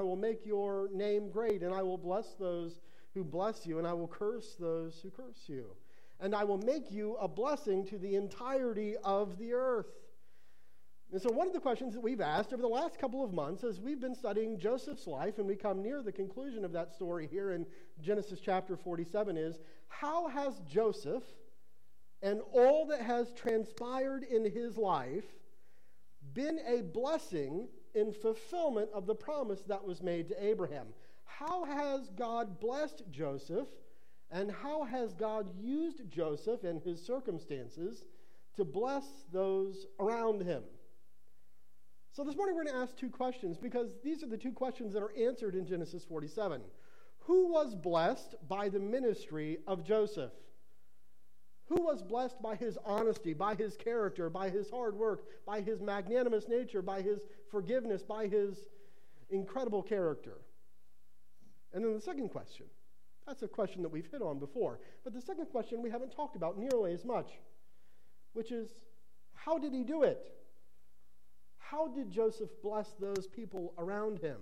I 0.00 0.02
will 0.02 0.16
make 0.16 0.46
your 0.46 0.88
name 0.94 1.28
great, 1.28 1.62
and 1.62 1.74
I 1.74 1.82
will 1.82 1.98
bless 1.98 2.32
those 2.38 2.80
who 3.12 3.22
bless 3.22 3.66
you, 3.66 3.76
and 3.76 3.86
I 3.86 3.92
will 3.92 4.08
curse 4.08 4.56
those 4.58 4.98
who 5.02 5.10
curse 5.10 5.42
you. 5.46 5.66
And 6.20 6.34
I 6.34 6.42
will 6.42 6.56
make 6.56 6.90
you 6.90 7.16
a 7.16 7.28
blessing 7.28 7.84
to 7.88 7.98
the 7.98 8.14
entirety 8.14 8.96
of 9.04 9.38
the 9.38 9.52
earth. 9.52 9.92
And 11.12 11.20
so, 11.20 11.30
one 11.30 11.46
of 11.46 11.52
the 11.52 11.60
questions 11.60 11.92
that 11.92 12.00
we've 12.00 12.22
asked 12.22 12.54
over 12.54 12.62
the 12.62 12.68
last 12.68 12.98
couple 12.98 13.22
of 13.22 13.34
months 13.34 13.62
as 13.62 13.78
we've 13.78 14.00
been 14.00 14.14
studying 14.14 14.58
Joseph's 14.58 15.06
life, 15.06 15.36
and 15.36 15.46
we 15.46 15.54
come 15.54 15.82
near 15.82 16.00
the 16.02 16.12
conclusion 16.12 16.64
of 16.64 16.72
that 16.72 16.94
story 16.94 17.28
here 17.30 17.52
in 17.52 17.66
Genesis 18.00 18.40
chapter 18.42 18.78
47, 18.78 19.36
is 19.36 19.60
how 19.88 20.28
has 20.28 20.62
Joseph 20.66 21.24
and 22.22 22.40
all 22.54 22.86
that 22.86 23.02
has 23.02 23.34
transpired 23.34 24.22
in 24.24 24.50
his 24.50 24.78
life 24.78 25.26
been 26.32 26.58
a 26.66 26.80
blessing 26.80 27.68
in 27.94 28.12
fulfillment 28.12 28.88
of 28.94 29.06
the 29.06 29.14
promise 29.14 29.62
that 29.62 29.84
was 29.84 30.02
made 30.02 30.28
to 30.28 30.44
Abraham? 30.44 30.86
How 31.24 31.64
has 31.64 32.08
God 32.10 32.60
blessed 32.60 33.02
Joseph, 33.10 33.68
and 34.30 34.50
how 34.50 34.84
has 34.84 35.14
God 35.14 35.48
used 35.58 36.02
Joseph 36.10 36.64
and 36.64 36.80
his 36.82 37.04
circumstances 37.04 38.04
to 38.56 38.64
bless 38.64 39.04
those 39.32 39.86
around 39.98 40.42
him? 40.42 40.62
So 42.12 42.24
this 42.24 42.36
morning 42.36 42.56
we're 42.56 42.64
going 42.64 42.74
to 42.74 42.82
ask 42.82 42.96
two 42.96 43.08
questions 43.08 43.56
because 43.56 43.94
these 44.02 44.22
are 44.22 44.28
the 44.28 44.36
two 44.36 44.52
questions 44.52 44.92
that 44.92 45.02
are 45.02 45.16
answered 45.16 45.54
in 45.54 45.64
Genesis 45.64 46.04
47. 46.04 46.60
Who 47.20 47.52
was 47.52 47.74
blessed 47.74 48.34
by 48.48 48.68
the 48.68 48.80
ministry 48.80 49.58
of 49.66 49.84
Joseph? 49.84 50.32
Who 51.70 51.82
was 51.82 52.02
blessed 52.02 52.42
by 52.42 52.56
his 52.56 52.76
honesty, 52.84 53.32
by 53.32 53.54
his 53.54 53.76
character, 53.76 54.28
by 54.28 54.50
his 54.50 54.68
hard 54.68 54.96
work, 54.96 55.22
by 55.46 55.60
his 55.60 55.80
magnanimous 55.80 56.48
nature, 56.48 56.82
by 56.82 57.00
his 57.00 57.20
forgiveness, 57.48 58.02
by 58.02 58.26
his 58.26 58.58
incredible 59.30 59.82
character? 59.82 60.38
And 61.72 61.84
then 61.84 61.94
the 61.94 62.00
second 62.00 62.30
question 62.30 62.66
that's 63.26 63.42
a 63.42 63.48
question 63.48 63.82
that 63.82 63.92
we've 63.92 64.10
hit 64.10 64.22
on 64.22 64.40
before. 64.40 64.80
But 65.04 65.12
the 65.12 65.20
second 65.20 65.46
question 65.46 65.82
we 65.82 65.90
haven't 65.90 66.10
talked 66.10 66.34
about 66.34 66.58
nearly 66.58 66.92
as 66.92 67.04
much, 67.04 67.30
which 68.32 68.50
is 68.50 68.68
how 69.34 69.56
did 69.56 69.72
he 69.72 69.84
do 69.84 70.02
it? 70.02 70.20
How 71.58 71.86
did 71.86 72.10
Joseph 72.10 72.50
bless 72.60 72.94
those 72.98 73.28
people 73.28 73.74
around 73.78 74.18
him? 74.18 74.38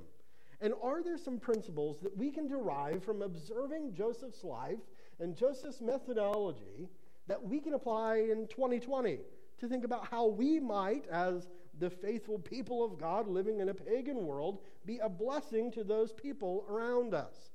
And 0.62 0.72
are 0.82 1.02
there 1.02 1.18
some 1.18 1.38
principles 1.38 1.98
that 2.00 2.16
we 2.16 2.30
can 2.30 2.48
derive 2.48 3.04
from 3.04 3.20
observing 3.20 3.92
Joseph's 3.94 4.42
life 4.42 4.80
and 5.20 5.36
Joseph's 5.36 5.82
methodology 5.82 6.88
that 7.28 7.42
we 7.42 7.60
can 7.60 7.74
apply 7.74 8.16
in 8.16 8.46
2020 8.48 9.20
to 9.58 9.68
think 9.68 9.84
about 9.84 10.06
how 10.08 10.26
we 10.26 10.58
might, 10.58 11.06
as 11.08 11.48
the 11.78 11.90
faithful 11.90 12.38
people 12.38 12.84
of 12.84 12.98
God 12.98 13.28
living 13.28 13.60
in 13.60 13.68
a 13.68 13.74
pagan 13.74 14.24
world, 14.26 14.60
be 14.84 14.98
a 14.98 15.08
blessing 15.08 15.70
to 15.72 15.84
those 15.84 16.12
people 16.12 16.64
around 16.68 17.14
us? 17.14 17.50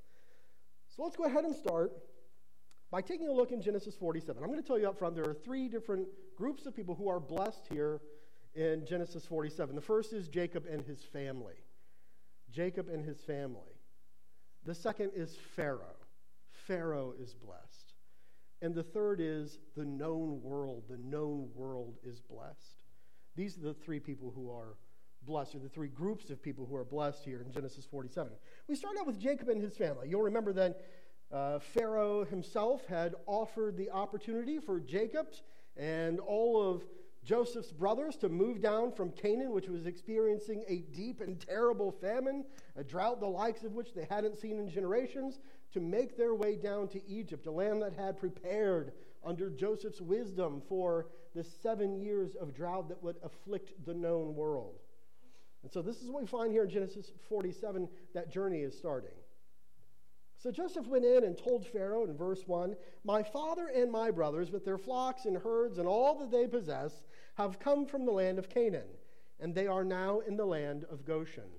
So 0.87 1.03
let's 1.03 1.15
go 1.15 1.25
ahead 1.25 1.43
and 1.43 1.55
start 1.55 1.91
by 2.91 3.01
taking 3.01 3.27
a 3.27 3.31
look 3.31 3.51
in 3.51 3.61
Genesis 3.61 3.95
47. 3.95 4.43
I'm 4.43 4.49
going 4.49 4.61
to 4.61 4.67
tell 4.67 4.77
you 4.77 4.87
up 4.87 4.99
front 4.99 5.15
there 5.15 5.27
are 5.27 5.33
three 5.33 5.67
different 5.67 6.07
groups 6.37 6.67
of 6.67 6.75
people 6.75 6.93
who 6.93 7.09
are 7.09 7.19
blessed 7.19 7.65
here 7.71 8.01
in 8.53 8.85
Genesis 8.85 9.25
47. 9.25 9.75
The 9.75 9.81
first 9.81 10.13
is 10.13 10.27
Jacob 10.27 10.65
and 10.71 10.83
his 10.83 11.01
family. 11.01 11.55
Jacob 12.51 12.87
and 12.89 13.03
his 13.03 13.19
family. 13.21 13.79
The 14.63 14.75
second 14.75 15.11
is 15.15 15.35
Pharaoh. 15.55 15.97
Pharaoh 16.67 17.13
is 17.19 17.33
blessed. 17.33 17.72
And 18.63 18.73
the 18.73 18.81
third 18.81 19.19
is 19.19 19.59
the 19.75 19.83
known 19.83 20.41
world. 20.41 20.83
The 20.89 20.97
known 20.97 21.49
world 21.53 21.97
is 22.01 22.21
blessed. 22.21 22.85
These 23.35 23.57
are 23.57 23.61
the 23.61 23.73
three 23.73 23.99
people 23.99 24.31
who 24.33 24.49
are 24.49 24.77
blessed, 25.23 25.55
or 25.55 25.59
the 25.59 25.67
three 25.67 25.89
groups 25.89 26.29
of 26.29 26.41
people 26.41 26.65
who 26.65 26.77
are 26.77 26.85
blessed 26.85 27.25
here 27.25 27.41
in 27.41 27.51
Genesis 27.51 27.85
47. 27.85 28.31
We 28.69 28.75
start 28.75 28.95
out 28.97 29.05
with 29.05 29.19
Jacob 29.19 29.49
and 29.49 29.61
his 29.61 29.75
family. 29.75 30.07
You'll 30.07 30.21
remember 30.21 30.53
that 30.53 30.81
uh, 31.29 31.59
Pharaoh 31.59 32.23
himself 32.23 32.85
had 32.85 33.15
offered 33.25 33.75
the 33.75 33.91
opportunity 33.91 34.59
for 34.59 34.79
Jacob 34.79 35.27
and 35.75 36.21
all 36.21 36.61
of 36.61 36.83
Joseph's 37.25 37.71
brothers 37.73 38.15
to 38.17 38.29
move 38.29 38.61
down 38.61 38.93
from 38.93 39.11
Canaan, 39.11 39.51
which 39.51 39.67
was 39.67 39.87
experiencing 39.87 40.63
a 40.69 40.79
deep 40.95 41.19
and 41.19 41.37
terrible 41.37 41.91
famine, 41.91 42.45
a 42.77 42.83
drought 42.83 43.19
the 43.19 43.27
likes 43.27 43.63
of 43.63 43.73
which 43.73 43.93
they 43.93 44.05
hadn't 44.09 44.37
seen 44.37 44.57
in 44.57 44.69
generations, 44.69 45.39
to 45.73 45.79
make 45.79 46.17
their 46.17 46.35
way 46.35 46.55
down 46.55 46.87
to 46.89 47.05
Egypt, 47.07 47.47
a 47.47 47.51
land 47.51 47.81
that 47.81 47.93
had 47.93 48.17
prepared 48.17 48.93
under 49.25 49.49
Joseph's 49.49 50.01
wisdom 50.01 50.61
for 50.67 51.07
the 51.35 51.43
seven 51.43 51.95
years 51.95 52.35
of 52.35 52.53
drought 52.53 52.89
that 52.89 53.01
would 53.01 53.15
afflict 53.23 53.73
the 53.85 53.93
known 53.93 54.35
world. 54.35 54.79
And 55.63 55.71
so, 55.71 55.81
this 55.81 56.01
is 56.01 56.09
what 56.09 56.21
we 56.21 56.27
find 56.27 56.51
here 56.51 56.63
in 56.63 56.69
Genesis 56.69 57.11
47 57.29 57.87
that 58.13 58.31
journey 58.31 58.59
is 58.59 58.77
starting. 58.77 59.11
So 60.43 60.51
Joseph 60.51 60.87
went 60.87 61.05
in 61.05 61.23
and 61.23 61.37
told 61.37 61.65
Pharaoh 61.65 62.03
in 62.03 62.17
verse 62.17 62.43
1 62.45 62.75
My 63.05 63.23
father 63.23 63.69
and 63.73 63.89
my 63.89 64.11
brothers, 64.11 64.51
with 64.51 64.65
their 64.65 64.77
flocks 64.77 65.23
and 65.23 65.37
herds 65.37 65.77
and 65.77 65.87
all 65.87 66.19
that 66.19 66.31
they 66.31 66.47
possess, 66.47 67.01
have 67.35 67.59
come 67.59 67.85
from 67.85 68.05
the 68.05 68.11
land 68.11 68.37
of 68.37 68.49
Canaan, 68.49 68.89
and 69.39 69.55
they 69.55 69.67
are 69.67 69.85
now 69.85 70.19
in 70.19 70.35
the 70.35 70.45
land 70.45 70.83
of 70.91 71.05
Goshen. 71.05 71.49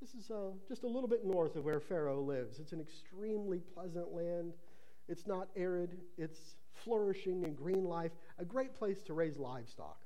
This 0.00 0.14
is 0.14 0.30
uh, 0.30 0.52
just 0.68 0.84
a 0.84 0.86
little 0.86 1.08
bit 1.08 1.24
north 1.24 1.56
of 1.56 1.64
where 1.64 1.80
Pharaoh 1.80 2.22
lives. 2.22 2.60
It's 2.60 2.72
an 2.72 2.80
extremely 2.80 3.58
pleasant 3.58 4.12
land. 4.12 4.52
It's 5.08 5.26
not 5.26 5.48
arid, 5.56 5.96
it's 6.16 6.38
flourishing 6.84 7.44
and 7.44 7.56
green 7.56 7.84
life, 7.84 8.12
a 8.38 8.44
great 8.44 8.74
place 8.74 9.02
to 9.04 9.14
raise 9.14 9.38
livestock. 9.38 9.98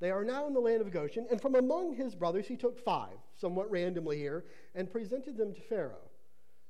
They 0.00 0.10
are 0.10 0.24
now 0.24 0.46
in 0.46 0.52
the 0.52 0.60
land 0.60 0.82
of 0.82 0.90
Goshen, 0.90 1.26
and 1.30 1.40
from 1.40 1.54
among 1.54 1.94
his 1.94 2.14
brothers 2.14 2.46
he 2.46 2.56
took 2.56 2.78
five, 2.84 3.16
somewhat 3.34 3.70
randomly 3.70 4.18
here, 4.18 4.44
and 4.74 4.90
presented 4.90 5.36
them 5.36 5.54
to 5.54 5.60
Pharaoh. 5.62 6.10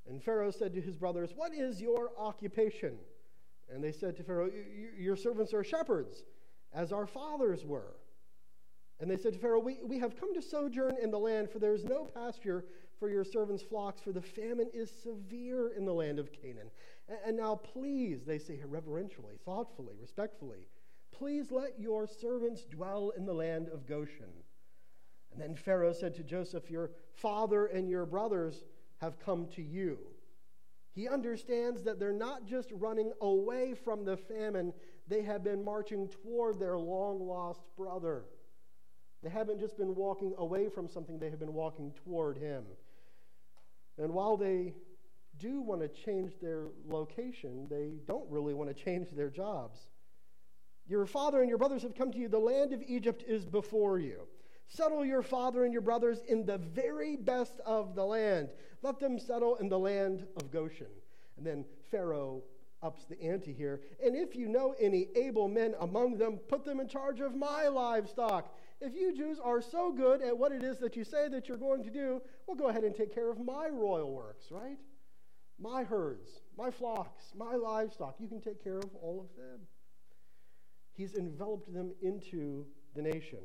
And 0.08 0.22
Pharaoh 0.22 0.50
said 0.50 0.74
to 0.74 0.80
his 0.80 0.96
brothers, 0.96 1.30
What 1.34 1.52
is 1.52 1.80
your 1.80 2.10
occupation? 2.18 2.96
And 3.70 3.82
they 3.82 3.92
said 3.92 4.16
to 4.16 4.22
Pharaoh, 4.22 4.50
Your 4.98 5.16
servants 5.16 5.54
are 5.54 5.64
shepherds, 5.64 6.24
as 6.74 6.92
our 6.92 7.06
fathers 7.06 7.64
were. 7.64 7.94
And 9.02 9.10
they 9.10 9.16
said 9.16 9.32
to 9.32 9.38
Pharaoh, 9.40 9.58
we, 9.58 9.78
we 9.84 9.98
have 9.98 10.18
come 10.18 10.32
to 10.32 10.40
sojourn 10.40 10.94
in 11.02 11.10
the 11.10 11.18
land, 11.18 11.50
for 11.50 11.58
there 11.58 11.74
is 11.74 11.84
no 11.84 12.04
pasture 12.04 12.64
for 13.00 13.10
your 13.10 13.24
servants' 13.24 13.64
flocks, 13.64 14.00
for 14.00 14.12
the 14.12 14.22
famine 14.22 14.70
is 14.72 14.92
severe 15.02 15.72
in 15.76 15.84
the 15.84 15.92
land 15.92 16.20
of 16.20 16.30
Canaan. 16.32 16.70
And, 17.08 17.18
and 17.26 17.36
now, 17.36 17.56
please, 17.56 18.20
they 18.24 18.38
say 18.38 18.60
reverentially, 18.64 19.40
thoughtfully, 19.44 19.96
respectfully, 20.00 20.68
please 21.10 21.50
let 21.50 21.80
your 21.80 22.06
servants 22.06 22.62
dwell 22.62 23.12
in 23.16 23.26
the 23.26 23.34
land 23.34 23.68
of 23.70 23.88
Goshen. 23.88 24.30
And 25.32 25.42
then 25.42 25.56
Pharaoh 25.56 25.92
said 25.92 26.14
to 26.14 26.22
Joseph, 26.22 26.70
Your 26.70 26.92
father 27.12 27.66
and 27.66 27.90
your 27.90 28.06
brothers 28.06 28.62
have 28.98 29.18
come 29.18 29.48
to 29.56 29.62
you. 29.62 29.98
He 30.94 31.08
understands 31.08 31.82
that 31.82 31.98
they're 31.98 32.12
not 32.12 32.46
just 32.46 32.70
running 32.70 33.10
away 33.20 33.74
from 33.74 34.04
the 34.04 34.16
famine, 34.16 34.72
they 35.08 35.22
have 35.22 35.42
been 35.42 35.64
marching 35.64 36.06
toward 36.06 36.60
their 36.60 36.78
long 36.78 37.26
lost 37.26 37.62
brother. 37.76 38.26
They 39.22 39.30
haven't 39.30 39.60
just 39.60 39.76
been 39.76 39.94
walking 39.94 40.34
away 40.38 40.68
from 40.68 40.88
something, 40.88 41.18
they 41.18 41.30
have 41.30 41.38
been 41.38 41.54
walking 41.54 41.92
toward 42.04 42.36
him. 42.36 42.64
And 43.98 44.12
while 44.12 44.36
they 44.36 44.74
do 45.38 45.60
want 45.60 45.80
to 45.80 45.88
change 45.88 46.32
their 46.40 46.66
location, 46.88 47.66
they 47.70 47.92
don't 48.06 48.28
really 48.30 48.54
want 48.54 48.74
to 48.74 48.84
change 48.84 49.08
their 49.12 49.30
jobs. 49.30 49.78
Your 50.88 51.06
father 51.06 51.40
and 51.40 51.48
your 51.48 51.58
brothers 51.58 51.82
have 51.82 51.94
come 51.94 52.10
to 52.12 52.18
you. 52.18 52.28
The 52.28 52.38
land 52.38 52.72
of 52.72 52.82
Egypt 52.86 53.22
is 53.26 53.44
before 53.44 53.98
you. 53.98 54.26
Settle 54.68 55.04
your 55.04 55.22
father 55.22 55.64
and 55.64 55.72
your 55.72 55.82
brothers 55.82 56.22
in 56.28 56.44
the 56.44 56.58
very 56.58 57.16
best 57.16 57.60
of 57.64 57.94
the 57.94 58.04
land. 58.04 58.48
Let 58.82 58.98
them 58.98 59.18
settle 59.18 59.56
in 59.56 59.68
the 59.68 59.78
land 59.78 60.26
of 60.36 60.50
Goshen. 60.50 60.86
And 61.36 61.46
then 61.46 61.64
Pharaoh 61.90 62.42
ups 62.82 63.04
the 63.04 63.20
ante 63.22 63.52
here. 63.52 63.80
And 64.04 64.16
if 64.16 64.34
you 64.34 64.48
know 64.48 64.74
any 64.80 65.08
able 65.14 65.46
men 65.48 65.74
among 65.80 66.16
them, 66.18 66.38
put 66.48 66.64
them 66.64 66.80
in 66.80 66.88
charge 66.88 67.20
of 67.20 67.34
my 67.34 67.68
livestock. 67.68 68.52
If 68.84 68.96
you 68.96 69.14
Jews 69.16 69.38
are 69.38 69.62
so 69.62 69.92
good 69.92 70.22
at 70.22 70.36
what 70.36 70.50
it 70.50 70.64
is 70.64 70.78
that 70.78 70.96
you 70.96 71.04
say 71.04 71.28
that 71.28 71.46
you're 71.46 71.56
going 71.56 71.84
to 71.84 71.90
do, 71.90 72.20
well, 72.46 72.56
go 72.56 72.66
ahead 72.66 72.82
and 72.82 72.92
take 72.92 73.14
care 73.14 73.30
of 73.30 73.38
my 73.38 73.68
royal 73.68 74.12
works, 74.12 74.46
right? 74.50 74.76
My 75.60 75.84
herds, 75.84 76.40
my 76.58 76.68
flocks, 76.68 77.26
my 77.36 77.54
livestock. 77.54 78.16
You 78.18 78.26
can 78.26 78.40
take 78.40 78.62
care 78.62 78.78
of 78.78 78.90
all 79.00 79.20
of 79.20 79.36
them. 79.36 79.60
He's 80.94 81.14
enveloped 81.14 81.72
them 81.72 81.92
into 82.02 82.66
the 82.96 83.02
nation. 83.02 83.38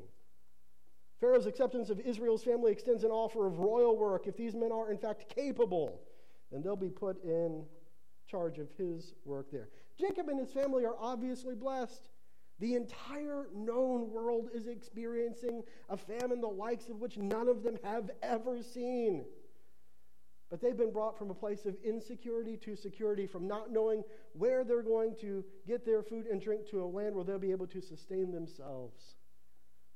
Pharaoh's 1.20 1.46
acceptance 1.46 1.92
of 1.92 2.00
Israel's 2.00 2.44
family 2.44 2.72
extends 2.72 3.04
an 3.04 3.12
offer 3.12 3.46
of 3.46 3.60
royal 3.60 3.96
work. 3.96 4.26
If 4.26 4.38
these 4.38 4.56
men 4.56 4.72
are, 4.72 4.90
in 4.90 4.98
fact, 4.98 5.34
capable, 5.36 6.02
then 6.52 6.64
they'll 6.64 6.76
be 6.76 6.90
put 6.90 7.24
in 7.24 7.64
charge 8.28 8.58
of 8.58 8.70
his 8.76 9.14
work 9.24 9.52
there. 9.52 9.70
Jacob 10.00 10.30
and 10.30 10.40
his 10.40 10.52
family 10.52 10.84
are 10.84 10.96
obviously 11.00 11.54
blessed. 11.54 12.10
The 12.60 12.76
entire 12.76 13.48
known 13.54 14.12
world 14.12 14.50
is 14.54 14.68
experiencing 14.68 15.64
a 15.90 15.98
famine 15.98 16.42
the 16.42 16.48
likes 16.48 16.90
of 16.90 17.00
which 17.00 17.18
none 17.18 17.48
of 17.48 17.64
them 17.64 17.78
have 17.84 18.10
ever 18.24 18.62
seen. 18.62 19.26
But 20.50 20.62
they've 20.62 20.78
been 20.78 20.94
brought 20.94 21.18
from 21.18 21.30
a 21.30 21.36
place 21.36 21.66
of 21.66 21.76
insecurity 21.84 22.58
to 22.58 22.76
security, 22.76 23.28
from 23.28 23.48
not 23.48 23.72
knowing 23.72 24.04
where 24.34 24.64
they're 24.64 24.82
going 24.82 25.16
to 25.22 25.44
get 25.68 25.86
their 25.86 26.02
food 26.02 26.26
and 26.26 26.42
drink 26.42 26.68
to 26.70 26.82
a 26.82 26.86
land 26.86 27.16
where 27.16 27.26
they'll 27.26 27.38
be 27.38 27.52
able 27.52 27.68
to 27.68 27.82
sustain 27.82 28.32
themselves. 28.32 29.16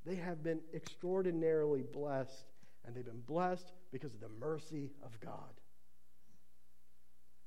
They 0.05 0.15
have 0.15 0.43
been 0.43 0.59
extraordinarily 0.73 1.83
blessed, 1.83 2.51
and 2.85 2.93
they've 2.95 3.05
been 3.05 3.21
blessed 3.21 3.71
because 3.91 4.13
of 4.13 4.19
the 4.19 4.29
mercy 4.39 4.91
of 5.03 5.19
God. 5.21 5.61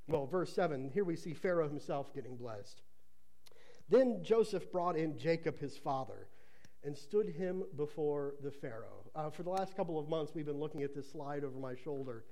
Well, 0.08 0.26
verse 0.26 0.52
7, 0.52 0.90
here 0.92 1.04
we 1.04 1.16
see 1.16 1.34
Pharaoh 1.34 1.68
himself 1.68 2.14
getting 2.14 2.36
blessed. 2.36 2.82
Then 3.88 4.22
Joseph 4.22 4.72
brought 4.72 4.96
in 4.96 5.18
Jacob, 5.18 5.58
his 5.58 5.76
father, 5.76 6.28
and 6.84 6.96
stood 6.96 7.28
him 7.28 7.64
before 7.76 8.34
the 8.42 8.50
Pharaoh. 8.50 9.10
Uh, 9.14 9.30
for 9.30 9.42
the 9.42 9.50
last 9.50 9.76
couple 9.76 9.98
of 9.98 10.08
months, 10.08 10.32
we've 10.34 10.46
been 10.46 10.60
looking 10.60 10.82
at 10.82 10.94
this 10.94 11.10
slide 11.10 11.44
over 11.44 11.58
my 11.58 11.74
shoulder. 11.74 12.24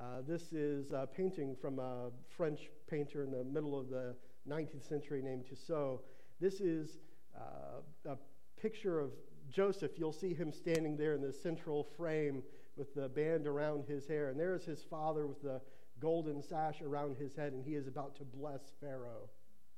Uh, 0.00 0.20
this 0.26 0.52
is 0.52 0.92
a 0.92 1.08
painting 1.16 1.56
from 1.60 1.78
a 1.78 2.10
French 2.36 2.70
painter 2.88 3.22
in 3.22 3.30
the 3.30 3.44
middle 3.44 3.78
of 3.78 3.88
the 3.88 4.14
19th 4.48 4.86
century 4.86 5.22
named 5.22 5.44
Tissot. 5.46 6.00
This 6.40 6.60
is 6.60 6.98
uh, 7.36 8.10
a 8.10 8.16
picture 8.60 9.00
of 9.00 9.12
Joseph. 9.50 9.92
You'll 9.96 10.12
see 10.12 10.34
him 10.34 10.52
standing 10.52 10.96
there 10.96 11.14
in 11.14 11.22
the 11.22 11.32
central 11.32 11.84
frame 11.96 12.42
with 12.76 12.94
the 12.94 13.08
band 13.08 13.46
around 13.46 13.84
his 13.86 14.06
hair. 14.06 14.28
And 14.28 14.38
there 14.38 14.54
is 14.54 14.64
his 14.64 14.82
father 14.82 15.26
with 15.26 15.40
the 15.40 15.60
golden 16.00 16.42
sash 16.42 16.82
around 16.82 17.16
his 17.16 17.34
head, 17.34 17.52
and 17.52 17.64
he 17.64 17.74
is 17.74 17.86
about 17.86 18.16
to 18.16 18.24
bless 18.24 18.60
Pharaoh, 18.80 19.30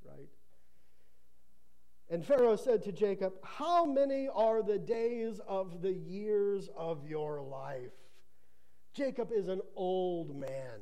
right? 0.05 0.29
And 2.11 2.25
Pharaoh 2.25 2.57
said 2.57 2.83
to 2.85 2.93
Jacob, 2.93 3.35
How 3.43 3.85
many 3.85 4.29
are 4.35 4.63
the 4.63 4.79
days 4.79 5.41
of 5.47 5.83
the 5.83 5.93
years 5.93 6.71
of 6.77 7.07
your 7.07 7.43
life? 7.43 7.93
Jacob 8.95 9.31
is 9.31 9.49
an 9.49 9.61
old 9.77 10.35
man, 10.35 10.81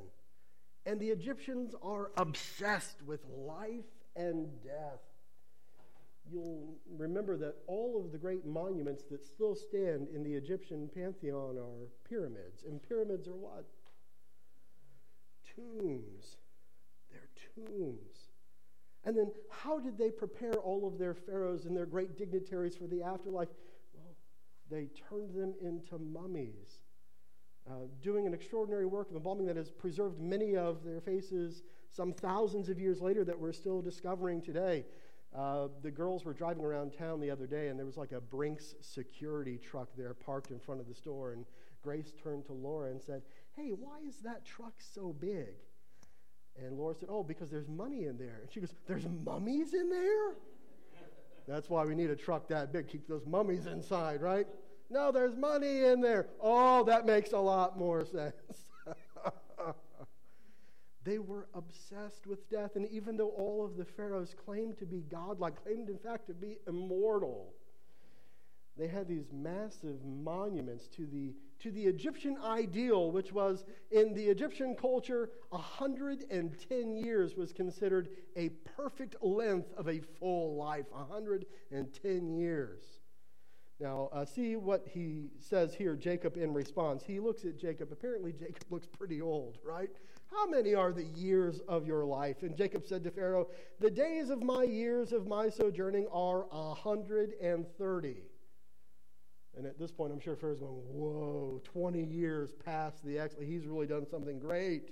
and 0.86 1.00
the 1.00 1.08
Egyptians 1.08 1.74
are 1.82 2.12
obsessed 2.16 3.02
with 3.02 3.20
life 3.28 3.84
and 4.14 4.48
death. 4.62 5.00
You'll 6.30 6.76
remember 6.96 7.36
that 7.36 7.56
all 7.66 8.02
of 8.04 8.12
the 8.12 8.18
great 8.18 8.46
monuments 8.46 9.04
that 9.10 9.24
still 9.24 9.54
stand 9.54 10.08
in 10.14 10.22
the 10.22 10.34
Egyptian 10.34 10.88
pantheon 10.92 11.56
are 11.58 11.88
pyramids. 12.08 12.64
And 12.66 12.82
pyramids 12.82 13.28
are 13.28 13.36
what? 13.36 13.66
Tombs. 15.54 16.36
They're 17.10 17.28
tombs. 17.54 18.25
And 19.06 19.16
then, 19.16 19.30
how 19.50 19.78
did 19.78 19.96
they 19.96 20.10
prepare 20.10 20.54
all 20.54 20.86
of 20.86 20.98
their 20.98 21.14
pharaohs 21.14 21.64
and 21.64 21.76
their 21.76 21.86
great 21.86 22.18
dignitaries 22.18 22.76
for 22.76 22.88
the 22.88 23.04
afterlife? 23.04 23.48
Well, 23.94 24.16
they 24.68 24.88
turned 25.08 25.32
them 25.32 25.54
into 25.62 25.96
mummies, 25.96 26.80
uh, 27.70 27.86
doing 28.02 28.26
an 28.26 28.34
extraordinary 28.34 28.84
work 28.84 29.08
of 29.10 29.16
embalming 29.16 29.46
that 29.46 29.56
has 29.56 29.70
preserved 29.70 30.20
many 30.20 30.56
of 30.56 30.82
their 30.84 31.00
faces 31.00 31.62
some 31.92 32.12
thousands 32.12 32.68
of 32.68 32.80
years 32.80 33.00
later 33.00 33.24
that 33.24 33.38
we're 33.38 33.52
still 33.52 33.80
discovering 33.80 34.42
today. 34.42 34.84
Uh, 35.34 35.68
the 35.82 35.90
girls 35.90 36.24
were 36.24 36.32
driving 36.32 36.64
around 36.64 36.92
town 36.92 37.20
the 37.20 37.30
other 37.30 37.46
day, 37.46 37.68
and 37.68 37.78
there 37.78 37.86
was 37.86 37.96
like 37.96 38.12
a 38.12 38.20
Brinks 38.20 38.74
security 38.80 39.56
truck 39.56 39.88
there 39.96 40.14
parked 40.14 40.50
in 40.50 40.58
front 40.58 40.80
of 40.80 40.88
the 40.88 40.94
store. 40.94 41.32
And 41.32 41.44
Grace 41.80 42.12
turned 42.20 42.44
to 42.46 42.52
Laura 42.52 42.90
and 42.90 43.00
said, 43.00 43.22
Hey, 43.54 43.70
why 43.70 43.98
is 44.06 44.16
that 44.24 44.44
truck 44.44 44.74
so 44.78 45.12
big? 45.12 45.54
And 46.64 46.78
Laura 46.78 46.94
said, 46.94 47.08
Oh, 47.10 47.22
because 47.22 47.50
there's 47.50 47.68
money 47.68 48.04
in 48.04 48.16
there. 48.16 48.38
And 48.42 48.50
she 48.50 48.60
goes, 48.60 48.74
There's 48.86 49.06
mummies 49.24 49.74
in 49.74 49.90
there? 49.90 50.34
That's 51.46 51.70
why 51.70 51.84
we 51.84 51.94
need 51.94 52.10
a 52.10 52.16
truck 52.16 52.48
that 52.48 52.72
big, 52.72 52.88
keep 52.88 53.06
those 53.06 53.24
mummies 53.24 53.66
inside, 53.66 54.20
right? 54.20 54.46
No, 54.90 55.12
there's 55.12 55.36
money 55.36 55.84
in 55.84 56.00
there. 56.00 56.26
Oh, 56.40 56.84
that 56.84 57.06
makes 57.06 57.32
a 57.32 57.38
lot 57.38 57.78
more 57.78 58.04
sense. 58.04 58.34
they 61.04 61.18
were 61.18 61.46
obsessed 61.54 62.26
with 62.26 62.48
death. 62.50 62.76
And 62.76 62.86
even 62.88 63.16
though 63.16 63.30
all 63.30 63.64
of 63.64 63.76
the 63.76 63.84
pharaohs 63.84 64.34
claimed 64.44 64.78
to 64.78 64.86
be 64.86 65.02
godlike, 65.10 65.62
claimed 65.62 65.88
in 65.88 65.98
fact 65.98 66.26
to 66.28 66.34
be 66.34 66.58
immortal, 66.66 67.54
they 68.76 68.88
had 68.88 69.08
these 69.08 69.26
massive 69.32 70.04
monuments 70.04 70.88
to 70.88 71.06
the, 71.06 71.32
to 71.60 71.70
the 71.70 71.84
Egyptian 71.84 72.36
ideal, 72.44 73.10
which 73.10 73.32
was 73.32 73.64
in 73.90 74.14
the 74.14 74.24
Egyptian 74.24 74.74
culture, 74.74 75.30
110 75.50 76.96
years 76.96 77.36
was 77.36 77.52
considered 77.52 78.08
a 78.36 78.50
perfect 78.76 79.16
length 79.22 79.72
of 79.76 79.88
a 79.88 80.00
full 80.00 80.56
life. 80.56 80.86
110 80.90 82.36
years. 82.36 82.82
Now, 83.78 84.08
uh, 84.12 84.24
see 84.24 84.56
what 84.56 84.86
he 84.88 85.28
says 85.38 85.74
here, 85.74 85.96
Jacob, 85.96 86.38
in 86.38 86.54
response. 86.54 87.04
He 87.04 87.20
looks 87.20 87.44
at 87.44 87.58
Jacob. 87.58 87.92
Apparently, 87.92 88.32
Jacob 88.32 88.64
looks 88.70 88.86
pretty 88.86 89.20
old, 89.20 89.58
right? 89.62 89.90
How 90.30 90.46
many 90.46 90.74
are 90.74 90.92
the 90.92 91.04
years 91.04 91.60
of 91.68 91.86
your 91.86 92.04
life? 92.04 92.42
And 92.42 92.56
Jacob 92.56 92.86
said 92.86 93.04
to 93.04 93.10
Pharaoh, 93.10 93.48
The 93.78 93.90
days 93.90 94.30
of 94.30 94.42
my 94.42 94.64
years 94.64 95.12
of 95.12 95.26
my 95.26 95.50
sojourning 95.50 96.06
are 96.10 96.46
a 96.50 96.68
130. 96.70 98.16
And 99.56 99.66
at 99.66 99.78
this 99.78 99.90
point, 99.90 100.12
I'm 100.12 100.20
sure 100.20 100.36
Pharaoh's 100.36 100.58
going, 100.58 100.72
Whoa, 100.72 101.60
20 101.64 102.02
years 102.02 102.50
past 102.64 103.04
the 103.04 103.18
exile. 103.18 103.40
He's 103.42 103.66
really 103.66 103.86
done 103.86 104.06
something 104.06 104.38
great. 104.38 104.90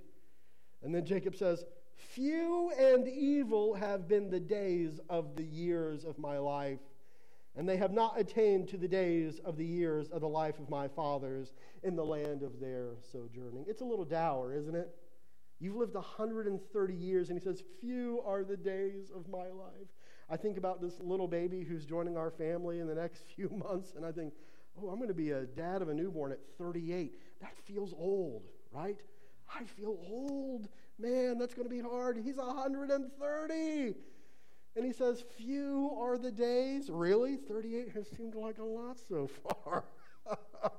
And 0.82 0.94
then 0.94 1.04
Jacob 1.04 1.36
says, 1.36 1.64
Few 1.96 2.72
and 2.78 3.06
evil 3.06 3.74
have 3.74 4.08
been 4.08 4.30
the 4.30 4.40
days 4.40 5.00
of 5.08 5.36
the 5.36 5.44
years 5.44 6.04
of 6.04 6.18
my 6.18 6.38
life, 6.38 6.80
and 7.56 7.68
they 7.68 7.76
have 7.76 7.92
not 7.92 8.18
attained 8.18 8.68
to 8.68 8.76
the 8.76 8.88
days 8.88 9.38
of 9.44 9.56
the 9.56 9.64
years 9.64 10.08
of 10.10 10.20
the 10.20 10.28
life 10.28 10.58
of 10.58 10.68
my 10.68 10.88
fathers 10.88 11.52
in 11.82 11.94
the 11.94 12.04
land 12.04 12.42
of 12.42 12.58
their 12.58 12.92
sojourning. 13.12 13.64
It's 13.68 13.80
a 13.80 13.84
little 13.84 14.04
dour, 14.04 14.52
isn't 14.52 14.74
it? 14.74 14.94
You've 15.60 15.76
lived 15.76 15.94
130 15.94 16.94
years, 16.94 17.30
and 17.30 17.38
he 17.38 17.44
says, 17.44 17.62
Few 17.80 18.20
are 18.26 18.44
the 18.44 18.56
days 18.56 19.10
of 19.14 19.28
my 19.28 19.48
life. 19.48 19.88
I 20.28 20.36
think 20.36 20.56
about 20.56 20.80
this 20.80 21.00
little 21.00 21.28
baby 21.28 21.64
who's 21.64 21.84
joining 21.84 22.16
our 22.16 22.30
family 22.30 22.80
in 22.80 22.86
the 22.86 22.94
next 22.94 23.24
few 23.36 23.48
months, 23.50 23.94
and 23.96 24.04
I 24.04 24.12
think, 24.12 24.32
oh, 24.80 24.88
I'm 24.88 24.96
going 24.96 25.08
to 25.08 25.14
be 25.14 25.30
a 25.30 25.44
dad 25.44 25.82
of 25.82 25.88
a 25.88 25.94
newborn 25.94 26.32
at 26.32 26.40
38. 26.58 27.14
That 27.40 27.56
feels 27.64 27.92
old, 27.96 28.44
right? 28.72 28.98
I 29.54 29.64
feel 29.64 29.98
old. 30.08 30.68
Man, 30.98 31.38
that's 31.38 31.54
going 31.54 31.68
to 31.68 31.74
be 31.74 31.80
hard. 31.80 32.18
He's 32.24 32.36
130. 32.36 33.94
And 34.76 34.84
he 34.84 34.92
says, 34.92 35.24
Few 35.36 35.90
are 35.98 36.18
the 36.18 36.30
days. 36.30 36.90
Really? 36.90 37.36
38 37.36 37.90
has 37.94 38.08
seemed 38.08 38.34
like 38.34 38.58
a 38.58 38.64
lot 38.64 38.98
so 39.08 39.28
far. 39.28 39.84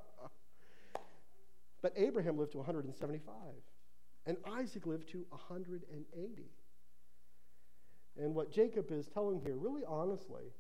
but 1.82 1.94
Abraham 1.96 2.38
lived 2.38 2.54
to 2.54 2.58
175, 2.58 3.34
and 4.26 4.38
Isaac 4.58 4.86
lived 4.86 5.10
to 5.12 5.26
180. 5.30 6.44
And 8.18 8.34
what 8.34 8.52
Jacob 8.52 8.92
is 8.92 9.08
telling 9.08 9.42
here, 9.42 9.56
really 9.56 9.84
honestly 9.86 10.54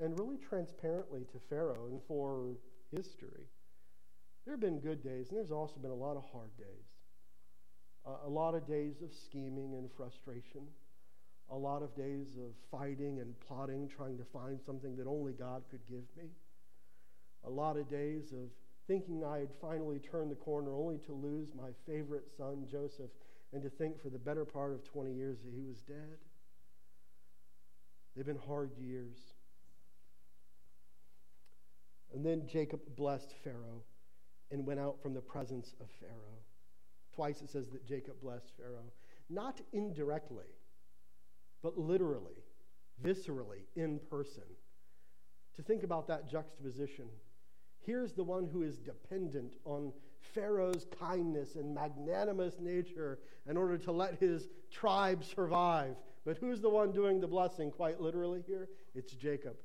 and 0.00 0.18
really 0.18 0.38
transparently 0.38 1.20
to 1.32 1.38
Pharaoh 1.48 1.86
and 1.90 2.00
for 2.08 2.56
history. 2.94 3.48
There 4.44 4.54
have 4.54 4.60
been 4.60 4.80
good 4.80 5.02
days, 5.02 5.28
and 5.28 5.38
there's 5.38 5.50
also 5.50 5.78
been 5.80 5.90
a 5.90 5.94
lot 5.94 6.16
of 6.16 6.24
hard 6.32 6.56
days. 6.56 6.88
Uh, 8.06 8.26
a 8.26 8.28
lot 8.28 8.54
of 8.54 8.66
days 8.66 9.02
of 9.02 9.12
scheming 9.12 9.74
and 9.74 9.90
frustration. 9.96 10.62
A 11.50 11.56
lot 11.56 11.82
of 11.82 11.94
days 11.94 12.36
of 12.36 12.54
fighting 12.70 13.20
and 13.20 13.38
plotting, 13.40 13.88
trying 13.88 14.16
to 14.18 14.24
find 14.24 14.60
something 14.60 14.96
that 14.96 15.06
only 15.06 15.32
God 15.32 15.62
could 15.70 15.86
give 15.88 16.04
me. 16.16 16.30
A 17.44 17.50
lot 17.50 17.76
of 17.76 17.90
days 17.90 18.32
of 18.32 18.50
thinking 18.86 19.24
I 19.24 19.38
had 19.38 19.50
finally 19.60 19.98
turned 19.98 20.30
the 20.30 20.36
corner 20.36 20.74
only 20.74 20.98
to 21.06 21.12
lose 21.12 21.48
my 21.54 21.70
favorite 21.86 22.28
son, 22.36 22.66
Joseph, 22.70 23.10
and 23.52 23.62
to 23.62 23.70
think 23.70 24.00
for 24.00 24.10
the 24.10 24.18
better 24.18 24.44
part 24.44 24.72
of 24.72 24.84
20 24.84 25.12
years 25.12 25.38
that 25.44 25.54
he 25.54 25.64
was 25.64 25.80
dead. 25.82 26.18
They've 28.14 28.26
been 28.26 28.38
hard 28.46 28.70
years. 28.78 29.16
And 32.12 32.24
then 32.24 32.46
Jacob 32.46 32.80
blessed 32.96 33.34
Pharaoh 33.44 33.82
and 34.50 34.66
went 34.66 34.80
out 34.80 35.00
from 35.00 35.14
the 35.14 35.20
presence 35.20 35.74
of 35.80 35.88
Pharaoh. 36.00 36.40
Twice 37.14 37.40
it 37.40 37.50
says 37.50 37.70
that 37.70 37.86
Jacob 37.86 38.20
blessed 38.20 38.50
Pharaoh, 38.56 38.92
not 39.28 39.60
indirectly, 39.72 40.46
but 41.62 41.78
literally, 41.78 42.44
viscerally, 43.04 43.64
in 43.76 44.00
person. 44.10 44.42
To 45.56 45.62
think 45.62 45.82
about 45.82 46.08
that 46.08 46.28
juxtaposition. 46.28 47.06
Here's 47.84 48.12
the 48.12 48.24
one 48.24 48.46
who 48.46 48.62
is 48.62 48.78
dependent 48.78 49.56
on 49.64 49.92
Pharaoh's 50.34 50.86
kindness 50.98 51.54
and 51.56 51.74
magnanimous 51.74 52.58
nature 52.60 53.18
in 53.48 53.56
order 53.56 53.78
to 53.78 53.92
let 53.92 54.18
his 54.18 54.48
tribe 54.70 55.24
survive. 55.24 55.96
But 56.24 56.38
who's 56.38 56.60
the 56.60 56.68
one 56.68 56.92
doing 56.92 57.20
the 57.20 57.26
blessing, 57.26 57.70
quite 57.70 58.00
literally 58.00 58.42
here? 58.46 58.68
It's 58.94 59.12
Jacob 59.12 59.56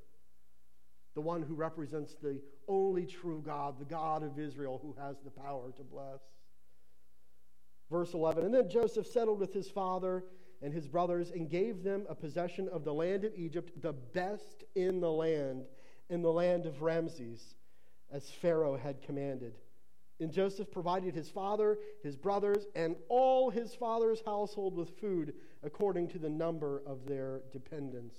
the 1.16 1.22
one 1.22 1.42
who 1.42 1.56
represents 1.56 2.14
the 2.22 2.40
only 2.68 3.06
true 3.06 3.42
God, 3.44 3.80
the 3.80 3.86
God 3.86 4.22
of 4.22 4.38
Israel, 4.38 4.80
who 4.82 4.94
has 5.02 5.16
the 5.24 5.32
power 5.32 5.72
to 5.78 5.84
bless. 5.84 6.20
Verse 7.90 8.14
11 8.14 8.44
And 8.44 8.54
then 8.54 8.70
Joseph 8.70 9.08
settled 9.08 9.40
with 9.40 9.54
his 9.54 9.70
father 9.70 10.26
and 10.62 10.74
his 10.74 10.88
brothers 10.88 11.32
and 11.32 11.50
gave 11.50 11.84
them 11.84 12.06
a 12.10 12.16
possession 12.16 12.68
of 12.70 12.84
the 12.84 12.94
land 12.94 13.24
of 13.24 13.34
Egypt, 13.36 13.82
the 13.82 13.94
best 13.94 14.66
in 14.76 15.00
the 15.00 15.12
land, 15.12 15.64
in 16.10 16.22
the 16.22 16.32
land 16.32 16.66
of 16.66 16.82
Ramses, 16.82 17.56
as 18.12 18.30
Pharaoh 18.30 18.78
had 18.78 19.02
commanded. 19.02 19.56
And 20.20 20.32
Joseph 20.32 20.72
provided 20.72 21.14
his 21.14 21.30
father, 21.30 21.78
his 22.04 22.16
brothers, 22.16 22.66
and 22.76 22.96
all 23.10 23.50
his 23.50 23.74
father's 23.74 24.22
household 24.26 24.76
with 24.76 24.98
food 25.00 25.34
according 25.64 26.10
to 26.10 26.20
the 26.20 26.30
number 26.30 26.82
of 26.86 27.06
their 27.06 27.42
dependents 27.52 28.16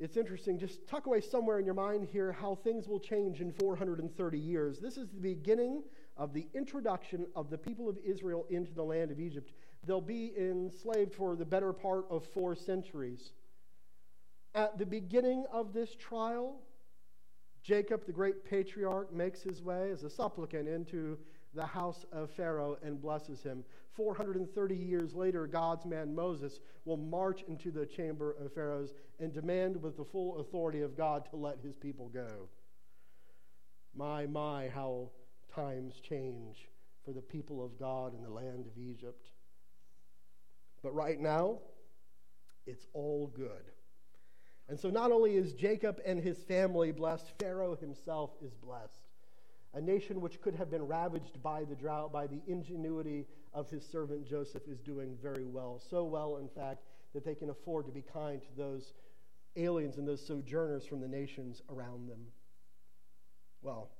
it's 0.00 0.16
interesting. 0.16 0.58
Just 0.58 0.86
tuck 0.88 1.06
away 1.06 1.20
somewhere 1.20 1.58
in 1.58 1.66
your 1.66 1.74
mind 1.74 2.08
here 2.10 2.32
how 2.32 2.54
things 2.54 2.88
will 2.88 2.98
change 2.98 3.42
in 3.42 3.52
430 3.52 4.38
years. 4.38 4.78
This 4.78 4.96
is 4.96 5.10
the 5.10 5.20
beginning 5.20 5.82
of 6.16 6.32
the 6.32 6.48
introduction 6.54 7.26
of 7.36 7.50
the 7.50 7.58
people 7.58 7.88
of 7.88 7.98
Israel 8.04 8.46
into 8.48 8.72
the 8.72 8.82
land 8.82 9.10
of 9.10 9.20
Egypt. 9.20 9.52
They'll 9.86 10.00
be 10.00 10.32
enslaved 10.38 11.14
for 11.14 11.36
the 11.36 11.44
better 11.44 11.74
part 11.74 12.06
of 12.10 12.26
four 12.32 12.56
centuries. 12.56 13.32
At 14.54 14.78
the 14.78 14.86
beginning 14.86 15.44
of 15.52 15.74
this 15.74 15.94
trial, 15.94 16.62
Jacob, 17.62 18.06
the 18.06 18.12
great 18.12 18.44
patriarch, 18.44 19.12
makes 19.12 19.42
his 19.42 19.62
way 19.62 19.90
as 19.90 20.02
a 20.02 20.10
supplicant 20.10 20.66
into 20.66 21.18
the 21.54 21.66
house 21.66 22.04
of 22.12 22.30
Pharaoh 22.30 22.78
and 22.82 23.00
blesses 23.00 23.42
him. 23.42 23.64
430 23.92 24.74
years 24.74 25.14
later, 25.14 25.46
God's 25.46 25.84
man 25.84 26.14
Moses 26.14 26.60
will 26.84 26.96
march 26.96 27.42
into 27.48 27.70
the 27.70 27.86
chamber 27.86 28.36
of 28.40 28.52
Pharaoh's 28.52 28.94
and 29.18 29.32
demand, 29.32 29.82
with 29.82 29.96
the 29.96 30.04
full 30.04 30.38
authority 30.38 30.82
of 30.82 30.96
God, 30.96 31.26
to 31.30 31.36
let 31.36 31.58
his 31.58 31.74
people 31.74 32.08
go. 32.08 32.48
My, 33.94 34.26
my, 34.26 34.68
how 34.68 35.10
times 35.54 36.00
change 36.00 36.68
for 37.04 37.12
the 37.12 37.20
people 37.20 37.64
of 37.64 37.78
God 37.78 38.14
in 38.14 38.22
the 38.22 38.30
land 38.30 38.66
of 38.66 38.78
Egypt. 38.78 39.30
But 40.82 40.94
right 40.94 41.20
now, 41.20 41.58
it's 42.66 42.86
all 42.92 43.26
good. 43.34 43.72
And 44.68 44.78
so 44.78 44.88
not 44.88 45.10
only 45.10 45.36
is 45.36 45.52
Jacob 45.52 46.00
and 46.06 46.20
his 46.20 46.38
family 46.44 46.92
blessed, 46.92 47.32
Pharaoh 47.40 47.76
himself 47.76 48.30
is 48.40 48.54
blessed. 48.54 49.09
A 49.74 49.80
nation 49.80 50.20
which 50.20 50.40
could 50.40 50.54
have 50.56 50.70
been 50.70 50.86
ravaged 50.86 51.42
by 51.42 51.64
the 51.64 51.76
drought, 51.76 52.12
by 52.12 52.26
the 52.26 52.40
ingenuity 52.46 53.26
of 53.54 53.70
his 53.70 53.86
servant 53.86 54.26
Joseph, 54.26 54.66
is 54.66 54.80
doing 54.80 55.16
very 55.22 55.44
well. 55.44 55.80
So 55.90 56.04
well, 56.04 56.38
in 56.38 56.48
fact, 56.48 56.82
that 57.14 57.24
they 57.24 57.34
can 57.34 57.50
afford 57.50 57.86
to 57.86 57.92
be 57.92 58.02
kind 58.02 58.42
to 58.42 58.48
those 58.56 58.92
aliens 59.56 59.96
and 59.96 60.06
those 60.06 60.26
sojourners 60.26 60.84
from 60.86 61.00
the 61.00 61.08
nations 61.08 61.62
around 61.70 62.08
them. 62.08 62.26
Well, 63.62 63.90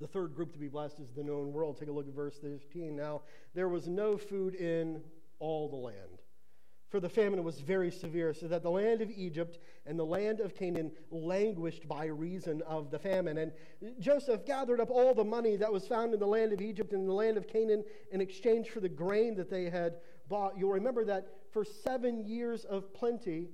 the 0.00 0.06
third 0.06 0.34
group 0.34 0.52
to 0.52 0.58
be 0.58 0.68
blessed 0.68 1.00
is 1.00 1.10
the 1.12 1.22
known 1.22 1.52
world. 1.52 1.78
Take 1.78 1.88
a 1.88 1.92
look 1.92 2.08
at 2.08 2.14
verse 2.14 2.38
15. 2.40 2.94
Now, 2.94 3.22
there 3.54 3.68
was 3.68 3.88
no 3.88 4.16
food 4.16 4.54
in 4.54 5.02
all 5.38 5.68
the 5.68 5.76
land 5.76 6.22
for 6.88 7.00
the 7.00 7.08
famine 7.08 7.42
was 7.42 7.60
very 7.60 7.90
severe, 7.90 8.32
so 8.32 8.46
that 8.46 8.62
the 8.62 8.70
land 8.70 9.00
of 9.00 9.10
Egypt 9.10 9.58
and 9.86 9.98
the 9.98 10.04
land 10.04 10.40
of 10.40 10.54
Canaan 10.54 10.92
languished 11.10 11.88
by 11.88 12.06
reason 12.06 12.62
of 12.62 12.90
the 12.90 12.98
famine. 12.98 13.38
And 13.38 13.52
Joseph 13.98 14.46
gathered 14.46 14.80
up 14.80 14.90
all 14.90 15.12
the 15.12 15.24
money 15.24 15.56
that 15.56 15.72
was 15.72 15.86
found 15.86 16.14
in 16.14 16.20
the 16.20 16.26
land 16.26 16.52
of 16.52 16.60
Egypt 16.60 16.92
and 16.92 17.08
the 17.08 17.12
land 17.12 17.36
of 17.36 17.48
Canaan 17.48 17.84
in 18.12 18.20
exchange 18.20 18.70
for 18.70 18.80
the 18.80 18.88
grain 18.88 19.34
that 19.34 19.50
they 19.50 19.68
had 19.68 19.94
bought. 20.28 20.56
You'll 20.56 20.72
remember 20.72 21.04
that 21.06 21.26
for 21.52 21.64
seven 21.64 22.24
years 22.24 22.64
of 22.64 22.94
plenty, 22.94 23.48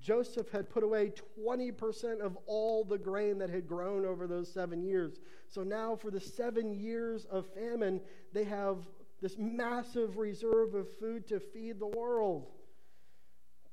Joseph 0.00 0.50
had 0.50 0.68
put 0.68 0.82
away 0.82 1.12
20% 1.40 2.20
of 2.20 2.36
all 2.46 2.84
the 2.84 2.98
grain 2.98 3.38
that 3.38 3.50
had 3.50 3.68
grown 3.68 4.04
over 4.04 4.26
those 4.26 4.52
seven 4.52 4.82
years. 4.82 5.20
So 5.48 5.62
now, 5.62 5.94
for 5.94 6.10
the 6.10 6.20
seven 6.20 6.74
years 6.74 7.24
of 7.30 7.46
famine, 7.54 8.00
they 8.32 8.44
have 8.44 8.78
this 9.22 9.36
massive 9.38 10.18
reserve 10.18 10.74
of 10.74 10.86
food 10.98 11.26
to 11.28 11.40
feed 11.40 11.78
the 11.78 11.86
world 11.86 12.48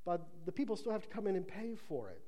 but 0.05 0.27
the 0.45 0.51
people 0.51 0.75
still 0.75 0.91
have 0.91 1.03
to 1.03 1.09
come 1.09 1.27
in 1.27 1.35
and 1.35 1.47
pay 1.47 1.75
for 1.75 2.09
it. 2.09 2.21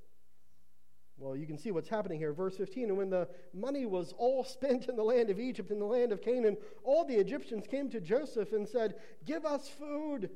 Well, 1.18 1.36
you 1.38 1.46
can 1.46 1.58
see 1.58 1.72
what's 1.72 1.90
happening 1.90 2.20
here. 2.20 2.34
Verse 2.34 2.58
15 2.58 2.90
And 2.90 2.98
when 2.98 3.10
the 3.10 3.28
money 3.54 3.86
was 3.86 4.14
all 4.18 4.44
spent 4.44 4.90
in 4.90 4.96
the 4.96 5.04
land 5.04 5.30
of 5.30 5.40
Egypt, 5.40 5.72
in 5.72 5.80
the 5.80 5.86
land 5.86 6.12
of 6.12 6.22
Canaan, 6.22 6.58
all 6.84 7.06
the 7.06 7.16
Egyptians 7.16 7.66
came 7.68 7.90
to 7.90 8.02
Joseph 8.02 8.52
and 8.52 8.68
said, 8.68 8.96
Give 9.26 9.46
us 9.46 9.70
food. 9.70 10.30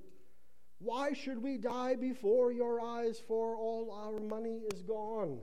Why 0.80 1.14
should 1.14 1.42
we 1.42 1.58
die 1.58 1.96
before 1.96 2.52
your 2.52 2.80
eyes? 2.80 3.20
For 3.28 3.56
all 3.56 3.92
our 3.92 4.20
money 4.20 4.62
is 4.72 4.84
gone. 4.84 5.40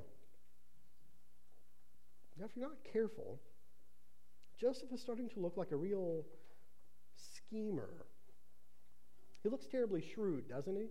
Now, 2.39 2.47
if 2.47 2.53
you're 2.57 2.67
not 2.67 2.79
careful, 2.93 3.41
Joseph 4.61 4.93
is 4.93 5.01
starting 5.01 5.29
to 5.31 5.41
look 5.41 5.57
like 5.57 5.73
a 5.73 5.77
real 5.77 6.25
schemer. 7.17 8.07
He 9.43 9.49
looks 9.49 9.67
terribly 9.67 10.03
shrewd, 10.15 10.49
doesn't 10.49 10.77
he? 10.77 10.87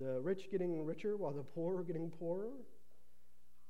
The 0.00 0.18
rich 0.20 0.50
getting 0.50 0.84
richer 0.84 1.16
while 1.16 1.32
the 1.32 1.42
poor 1.42 1.78
are 1.78 1.84
getting 1.84 2.10
poorer. 2.10 2.50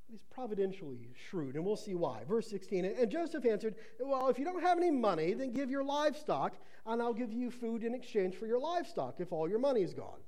He's 0.09 0.23
providentially 0.33 1.09
shrewd, 1.29 1.55
and 1.55 1.65
we'll 1.65 1.77
see 1.77 1.95
why. 1.95 2.23
Verse 2.27 2.49
16 2.49 2.85
And 2.85 3.11
Joseph 3.11 3.45
answered, 3.45 3.75
Well, 3.99 4.29
if 4.29 4.39
you 4.39 4.45
don't 4.45 4.61
have 4.61 4.77
any 4.77 4.91
money, 4.91 5.33
then 5.33 5.53
give 5.53 5.69
your 5.69 5.83
livestock, 5.83 6.53
and 6.85 7.01
I'll 7.01 7.13
give 7.13 7.31
you 7.31 7.51
food 7.51 7.83
in 7.83 7.93
exchange 7.93 8.35
for 8.35 8.45
your 8.45 8.59
livestock 8.59 9.19
if 9.19 9.31
all 9.31 9.47
your 9.47 9.59
money 9.59 9.83
is 9.83 9.93
gone. 9.93 10.19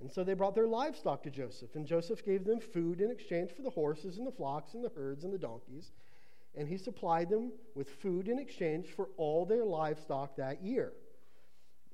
And 0.00 0.12
so 0.12 0.22
they 0.22 0.34
brought 0.34 0.54
their 0.54 0.66
livestock 0.66 1.22
to 1.22 1.30
Joseph, 1.30 1.74
and 1.74 1.86
Joseph 1.86 2.24
gave 2.24 2.44
them 2.44 2.60
food 2.60 3.00
in 3.00 3.10
exchange 3.10 3.52
for 3.52 3.62
the 3.62 3.70
horses 3.70 4.18
and 4.18 4.26
the 4.26 4.32
flocks 4.32 4.74
and 4.74 4.84
the 4.84 4.90
herds 4.94 5.24
and 5.24 5.32
the 5.32 5.38
donkeys. 5.38 5.92
And 6.54 6.68
he 6.68 6.76
supplied 6.76 7.30
them 7.30 7.52
with 7.74 7.88
food 7.88 8.28
in 8.28 8.38
exchange 8.38 8.88
for 8.88 9.08
all 9.16 9.46
their 9.46 9.64
livestock 9.64 10.36
that 10.36 10.62
year. 10.62 10.92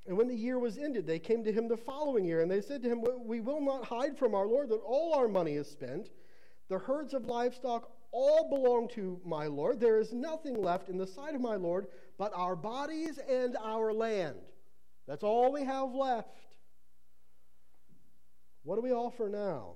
And 0.07 0.17
when 0.17 0.29
the 0.29 0.35
year 0.35 0.59
was 0.59 0.79
ended, 0.79 1.07
they 1.07 1.19
came 1.19 1.45
to 1.45 1.53
him 1.53 1.69
the 1.69 1.77
following 1.77 2.25
year, 2.25 2.41
and 2.41 2.51
they 2.51 2.61
said 2.61 2.83
to 2.83 2.89
him, 2.89 3.05
We 3.25 3.41
will 3.41 3.61
not 3.61 3.85
hide 3.85 4.19
from 4.19 4.35
our 4.35 4.47
Lord 4.47 4.69
that 4.71 4.81
all 4.85 5.15
our 5.15 5.29
money 5.29 5.55
is 5.55 5.71
spent. 5.71 6.11
The 6.69 6.79
herds 6.79 7.15
of 7.15 7.27
livestock 7.27 7.91
all 8.11 8.49
belong 8.49 8.89
to 8.95 9.21
my 9.25 9.47
Lord. 9.47 9.81
There 9.81 9.99
is 9.99 10.13
nothing 10.13 10.61
left 10.61 10.89
in 10.89 10.99
the 10.99 11.07
sight 11.07 11.35
of 11.35 11.41
my 11.41 11.57
Lord 11.57 11.87
but 12.19 12.33
our 12.35 12.55
bodies 12.55 13.19
and 13.29 13.57
our 13.57 13.93
land. 13.93 14.39
That's 15.09 15.25
all 15.25 15.53
we 15.53 15.65
have 15.65 15.93
left. 15.93 16.29
What 18.63 18.77
do 18.77 18.83
we 18.83 18.93
offer 18.93 19.29
now? 19.29 19.75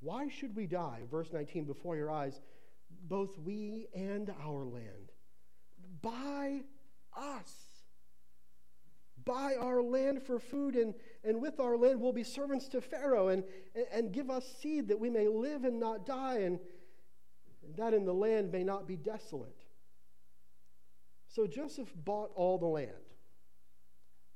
Why 0.00 0.28
should 0.28 0.56
we 0.56 0.66
die? 0.66 1.02
Verse 1.10 1.28
19, 1.32 1.64
before 1.64 1.96
your 1.96 2.10
eyes, 2.10 2.40
both 3.08 3.36
we 3.38 3.88
and 3.94 4.32
our 4.42 4.64
land. 4.64 5.12
By 6.00 6.62
us 7.14 7.52
buy 9.28 9.54
our 9.60 9.82
land 9.82 10.22
for 10.22 10.40
food, 10.40 10.74
and, 10.74 10.94
and 11.22 11.40
with 11.40 11.60
our 11.60 11.76
land 11.76 12.00
we'll 12.00 12.12
be 12.12 12.24
servants 12.24 12.66
to 12.68 12.80
Pharaoh, 12.80 13.28
and, 13.28 13.44
and 13.92 14.10
give 14.10 14.30
us 14.30 14.44
seed 14.60 14.88
that 14.88 14.98
we 14.98 15.10
may 15.10 15.28
live 15.28 15.64
and 15.64 15.78
not 15.78 16.06
die, 16.06 16.38
and, 16.38 16.58
and 17.62 17.76
that 17.76 17.92
in 17.92 18.06
the 18.06 18.14
land 18.14 18.50
may 18.50 18.64
not 18.64 18.88
be 18.88 18.96
desolate. 18.96 19.64
So 21.28 21.46
Joseph 21.46 21.92
bought 22.04 22.30
all 22.34 22.58
the 22.58 22.66
land, 22.66 22.90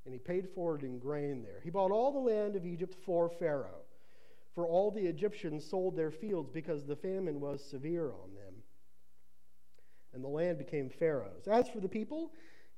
and 0.04 0.12
he 0.12 0.20
paid 0.20 0.46
for 0.54 0.76
it 0.76 0.82
in 0.82 0.99
grain 0.99 1.42
there. 1.42 1.61
He 1.64 1.70
bought 1.70 1.90
all 1.90 2.12
the 2.12 2.18
land 2.18 2.54
of 2.54 2.66
Egypt 2.66 2.94
for 3.04 3.30
Pharaoh, 3.30 3.80
for 4.54 4.66
all 4.66 4.90
the 4.90 5.06
Egyptians 5.06 5.64
sold 5.68 5.96
their 5.96 6.11
fields 6.11 6.50
because 6.52 6.84
the 6.84 6.96
famine 6.96 7.40
was 7.40 7.64
severe 7.64 8.12
on 8.12 8.34
them. 8.34 8.54
And 10.12 10.22
the 10.22 10.28
land 10.28 10.58
became 10.58 10.90
Pharaoh's. 10.90 11.49
As 11.49 11.70
for 11.70 11.80
the 11.80 11.88
people, 11.88 12.32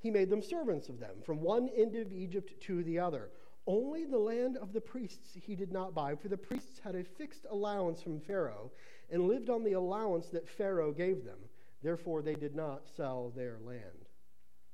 he 0.05 0.11
made 0.11 0.29
them 0.29 0.43
servants 0.43 0.91
of 0.91 1.01
them, 1.01 1.17
from 1.25 1.41
one 1.41 1.71
end 1.75 1.97
of 1.97 2.13
Egypt 2.13 2.53
to 2.61 2.85
the 2.85 2.99
other. 2.99 3.31
Only 3.67 4.05
the 4.05 4.19
land 4.19 4.59
of 4.59 4.75
the 4.75 4.81
priests 4.83 5.31
he 5.33 5.57
did 5.57 5.73
not 5.73 5.95
buy, 5.95 6.15
for 6.15 6.29
the 6.29 6.37
priests 6.37 6.79
had 6.85 6.95
a 6.95 7.03
fixed 7.03 7.47
allowance 7.51 8.03
from 8.03 8.21
Pharaoh 8.21 8.71
and 9.11 9.27
lived 9.27 9.49
on 9.49 9.65
the 9.65 9.73
allowance 9.73 10.27
that 10.29 10.47
Pharaoh 10.47 10.93
gave 10.93 11.25
them. 11.25 11.39
Therefore, 11.83 12.21
they 12.21 12.35
did 12.35 12.55
not 12.55 12.87
sell 12.87 13.33
their 13.35 13.57
land. 13.65 14.05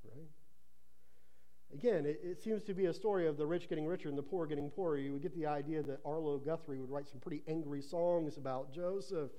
Right? 0.04 0.26
Again, 1.72 2.06
it, 2.06 2.18
it 2.24 2.42
seems 2.42 2.64
to 2.64 2.74
be 2.74 2.86
a 2.86 2.92
story 2.92 3.28
of 3.28 3.36
the 3.36 3.46
rich 3.46 3.68
getting 3.68 3.86
richer 3.86 4.08
and 4.08 4.18
the 4.18 4.24
poor 4.24 4.46
getting 4.46 4.68
poorer. 4.68 4.98
You 4.98 5.12
would 5.12 5.22
get 5.22 5.36
the 5.36 5.46
idea 5.46 5.80
that 5.84 6.00
Arlo 6.04 6.38
Guthrie 6.38 6.80
would 6.80 6.90
write 6.90 7.08
some 7.08 7.20
pretty 7.20 7.44
angry 7.46 7.82
songs 7.82 8.36
about 8.36 8.74
Joseph, 8.74 9.30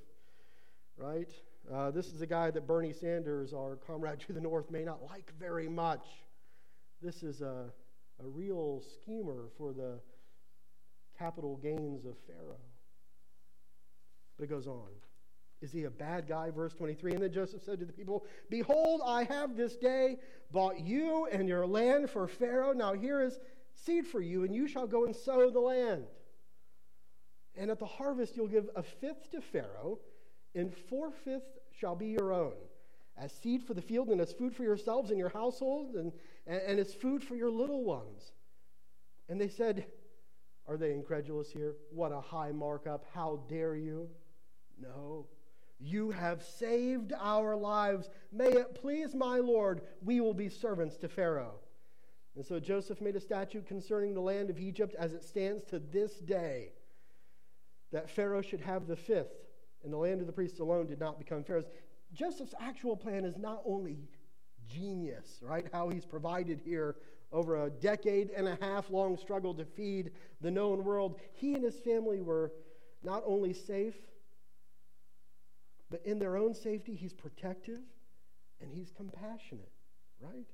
right? 0.96 1.34
Uh, 1.70 1.92
this 1.92 2.08
is 2.08 2.22
a 2.22 2.26
guy 2.26 2.52
that 2.52 2.68
Bernie 2.68 2.94
Sanders, 2.94 3.54
our 3.54 3.76
comrade 3.76 4.20
to 4.22 4.34
the 4.34 4.42
north, 4.42 4.72
may 4.72 4.84
not 4.84 5.04
like 5.04 5.32
very 5.40 5.70
much. 5.70 6.06
This 7.02 7.24
is 7.24 7.42
a, 7.42 7.66
a 8.20 8.28
real 8.28 8.82
schemer 8.96 9.50
for 9.58 9.74
the 9.74 10.00
capital 11.18 11.58
gains 11.58 12.06
of 12.06 12.16
Pharaoh. 12.26 12.58
But 14.38 14.46
it 14.46 14.50
goes 14.50 14.68
on. 14.68 14.90
Is 15.62 15.72
he 15.72 15.84
a 15.84 15.92
bad 15.92 16.28
guy? 16.28 16.50
Verse 16.50 16.74
23. 16.74 17.14
And 17.14 17.24
then 17.24 17.32
Joseph 17.32 17.62
said 17.64 17.80
to 17.80 17.86
the 17.86 17.94
people, 17.94 18.26
Behold, 18.50 19.02
I 19.06 19.24
have 19.26 19.56
this 19.56 19.76
day 19.76 20.18
bought 20.52 20.80
you 20.80 21.28
and 21.32 21.48
your 21.48 21.68
land 21.68 22.10
for 22.10 22.28
Pharaoh. 22.28 22.74
Now 22.74 22.94
here 22.94 23.22
is 23.22 23.40
seed 23.76 24.08
for 24.08 24.20
you, 24.20 24.44
and 24.44 24.56
you 24.56 24.68
shall 24.68 24.88
go 24.88 25.06
and 25.06 25.16
sow 25.16 25.52
the 25.52 25.60
land. 25.60 26.06
And 27.56 27.70
at 27.70 27.80
the 27.80 27.86
harvest, 27.86 28.36
you'll 28.36 28.48
give 28.48 28.70
a 28.76 28.82
fifth 28.82 29.30
to 29.32 29.42
Pharaoh 29.42 30.00
and 30.56 30.76
four 30.90 31.12
fifths 31.12 31.58
shall 31.78 31.96
be 31.96 32.08
your 32.08 32.34
own, 32.34 32.54
as 33.18 33.32
seed 33.32 33.64
for 33.64 33.74
the 33.74 33.82
field, 33.82 34.10
and 34.10 34.20
as 34.20 34.34
food 34.34 34.56
for 34.56 34.64
yourselves 34.64 35.10
and 35.10 35.20
your 35.20 35.30
household, 35.30 35.96
and, 35.96 36.12
and, 36.48 36.62
and 36.62 36.80
as 36.80 36.94
food 36.94 37.24
for 37.24 37.36
your 37.36 37.50
little 37.50 37.84
ones. 37.84 38.34
And 39.30 39.40
they 39.40 39.48
said, 39.48 39.86
Are 40.68 40.78
they 40.78 40.92
incredulous 40.92 41.52
here? 41.52 41.76
What 41.92 42.12
a 42.12 42.20
high 42.20 42.52
markup. 42.52 43.06
How 43.14 43.40
dare 43.48 43.76
you? 43.76 44.10
No. 44.80 45.28
You 45.80 46.12
have 46.12 46.44
saved 46.44 47.14
our 47.20 47.56
lives. 47.56 48.10
May 48.32 48.50
it 48.50 48.76
please 48.76 49.16
my 49.16 49.38
Lord, 49.38 49.82
we 50.04 50.22
will 50.22 50.34
be 50.34 50.50
servants 50.50 50.98
to 50.98 51.08
Pharaoh. 51.08 51.56
And 52.36 52.46
so 52.46 52.60
Joseph 52.60 53.02
made 53.02 53.16
a 53.16 53.22
statute 53.22 53.68
concerning 53.68 54.14
the 54.14 54.22
land 54.22 54.50
of 54.50 54.60
Egypt 54.60 54.96
as 54.98 55.14
it 55.14 55.24
stands 55.24 55.64
to 55.66 55.80
this 55.80 56.20
day 56.20 56.72
that 57.92 58.10
Pharaoh 58.10 58.42
should 58.42 58.62
have 58.62 58.88
the 58.88 58.96
fifth 58.96 59.34
and 59.84 59.92
the 59.92 59.98
land 59.98 60.22
of 60.22 60.28
the 60.28 60.34
priests 60.34 60.60
alone 60.60 60.88
did 60.88 61.00
not 61.00 61.18
become 61.18 61.44
Pharaoh's. 61.44 61.66
Joseph's 62.14 62.54
actual 62.60 62.96
plan 62.96 63.26
is 63.26 63.38
not 63.38 63.62
only 63.66 64.10
genius, 64.68 65.40
right? 65.42 65.66
How 65.72 65.90
he's 65.90 66.06
provided 66.06 66.60
here 66.64 66.96
over 67.32 67.66
a 67.66 67.70
decade 67.70 68.30
and 68.32 68.48
a 68.48 68.58
half 68.62 68.90
long 68.90 69.18
struggle 69.18 69.54
to 69.56 69.66
feed 69.66 70.12
the 70.42 70.52
known 70.52 70.84
world. 70.84 71.20
He 71.34 71.54
and 71.54 71.64
his 71.64 71.80
family 71.80 72.22
were 72.22 72.52
not 73.04 73.24
only 73.26 73.54
safe, 73.54 73.96
but 75.90 76.02
in 76.06 76.20
their 76.20 76.38
own 76.38 76.54
safety, 76.54 76.96
he's 76.96 77.14
protective 77.14 77.80
and 78.62 78.72
he's 78.72 78.92
compassionate, 78.92 79.72
right? 80.20 80.48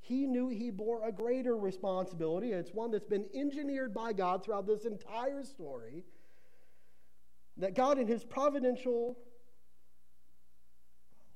He 0.00 0.26
knew 0.26 0.48
he 0.48 0.70
bore 0.70 1.06
a 1.06 1.12
greater 1.12 1.56
responsibility, 1.56 2.52
it's 2.52 2.72
one 2.72 2.90
that's 2.90 3.06
been 3.06 3.26
engineered 3.34 3.92
by 3.92 4.12
God 4.12 4.44
throughout 4.44 4.66
this 4.66 4.84
entire 4.84 5.44
story. 5.44 6.04
That 7.58 7.74
God, 7.74 7.98
in 7.98 8.06
his 8.06 8.24
providential, 8.24 9.18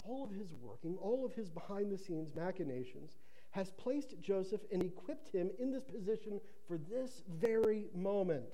all 0.04 0.24
of 0.24 0.30
his 0.30 0.52
working, 0.54 0.96
all 1.00 1.24
of 1.24 1.34
his 1.34 1.50
behind 1.50 1.90
the 1.92 1.98
scenes 1.98 2.34
machinations, 2.34 3.18
has 3.50 3.70
placed 3.72 4.14
Joseph 4.20 4.62
and 4.72 4.82
equipped 4.82 5.28
him 5.28 5.50
in 5.58 5.70
this 5.70 5.84
position 5.84 6.40
for 6.66 6.78
this 6.78 7.22
very 7.28 7.86
moment. 7.94 8.44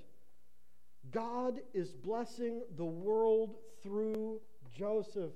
God 1.11 1.61
is 1.73 1.93
blessing 1.93 2.63
the 2.77 2.85
world 2.85 3.57
through 3.83 4.41
Joseph. 4.77 5.33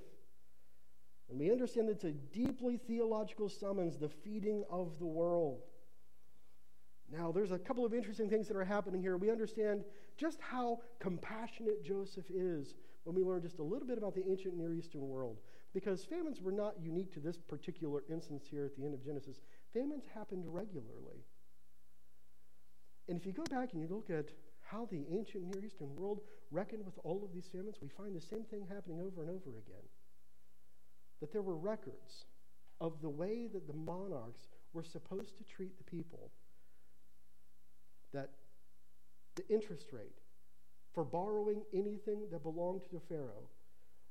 And 1.29 1.39
we 1.39 1.51
understand 1.51 1.89
it's 1.89 2.03
a 2.03 2.11
deeply 2.11 2.77
theological 2.77 3.47
summons, 3.47 3.97
the 3.97 4.09
feeding 4.09 4.63
of 4.69 4.99
the 4.99 5.05
world. 5.05 5.61
Now, 7.11 7.31
there's 7.31 7.51
a 7.51 7.59
couple 7.59 7.85
of 7.85 7.93
interesting 7.93 8.29
things 8.29 8.47
that 8.47 8.57
are 8.57 8.65
happening 8.65 9.01
here. 9.01 9.17
We 9.17 9.31
understand 9.31 9.83
just 10.17 10.39
how 10.41 10.79
compassionate 10.99 11.83
Joseph 11.83 12.25
is 12.29 12.75
when 13.03 13.15
we 13.15 13.23
learn 13.23 13.41
just 13.41 13.59
a 13.59 13.63
little 13.63 13.87
bit 13.87 13.97
about 13.97 14.15
the 14.15 14.23
ancient 14.29 14.55
Near 14.55 14.73
Eastern 14.73 15.07
world. 15.07 15.39
Because 15.73 16.05
famines 16.05 16.39
were 16.41 16.51
not 16.51 16.75
unique 16.79 17.11
to 17.13 17.19
this 17.19 17.37
particular 17.37 18.03
instance 18.09 18.45
here 18.49 18.65
at 18.65 18.75
the 18.75 18.85
end 18.85 18.93
of 18.93 19.03
Genesis, 19.03 19.41
famines 19.73 20.05
happened 20.13 20.45
regularly. 20.47 21.25
And 23.07 23.17
if 23.17 23.25
you 23.25 23.33
go 23.33 23.43
back 23.49 23.73
and 23.73 23.81
you 23.81 23.87
look 23.89 24.09
at 24.09 24.31
how 24.61 24.87
the 24.91 25.05
ancient 25.11 25.43
Near 25.43 25.65
Eastern 25.65 25.93
world 25.95 26.21
reckoned 26.51 26.85
with 26.85 26.97
all 27.03 27.23
of 27.23 27.33
these 27.33 27.49
famines, 27.51 27.77
we 27.81 27.89
find 27.89 28.15
the 28.15 28.21
same 28.21 28.43
thing 28.43 28.65
happening 28.69 28.99
over 28.99 29.21
and 29.21 29.29
over 29.29 29.57
again. 29.57 29.83
That 31.19 31.31
there 31.31 31.41
were 31.41 31.57
records 31.57 32.25
of 32.79 33.01
the 33.01 33.09
way 33.09 33.47
that 33.51 33.67
the 33.67 33.73
monarchs 33.73 34.47
were 34.73 34.83
supposed 34.83 35.37
to 35.37 35.43
treat 35.43 35.77
the 35.77 35.83
people. 35.83 36.31
That 38.13 38.29
the 39.35 39.47
interest 39.49 39.87
rate 39.91 40.19
for 40.93 41.03
borrowing 41.03 41.63
anything 41.73 42.27
that 42.31 42.43
belonged 42.43 42.81
to 42.89 43.01
Pharaoh 43.09 43.49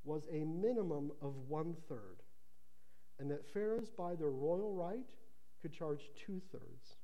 was 0.04 0.26
a 0.32 0.44
minimum 0.44 1.12
of 1.20 1.34
one 1.48 1.76
third, 1.88 2.22
and 3.20 3.30
that 3.30 3.46
pharaohs, 3.52 3.88
by 3.96 4.14
their 4.14 4.30
royal 4.30 4.74
right, 4.74 5.06
could 5.60 5.72
charge 5.72 6.10
two 6.26 6.40
thirds. 6.50 6.96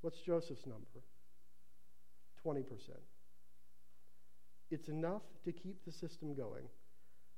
What's 0.00 0.20
Joseph's 0.20 0.66
number? 0.66 1.02
20%. 2.46 2.64
It's 4.70 4.88
enough 4.88 5.22
to 5.44 5.52
keep 5.52 5.84
the 5.84 5.92
system 5.92 6.34
going 6.34 6.64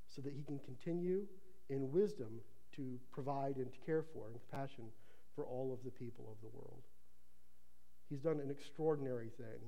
so 0.09 0.21
that 0.21 0.33
he 0.33 0.43
can 0.43 0.59
continue 0.59 1.25
in 1.69 1.91
wisdom 1.91 2.41
to 2.75 2.99
provide 3.11 3.55
and 3.55 3.71
to 3.71 3.79
care 3.85 4.03
for 4.13 4.27
and 4.27 4.35
compassion 4.49 4.85
for 5.35 5.45
all 5.45 5.73
of 5.73 5.83
the 5.83 5.91
people 5.91 6.25
of 6.31 6.37
the 6.41 6.55
world. 6.55 6.83
He's 8.09 8.21
done 8.21 8.39
an 8.39 8.49
extraordinary 8.49 9.29
thing. 9.37 9.59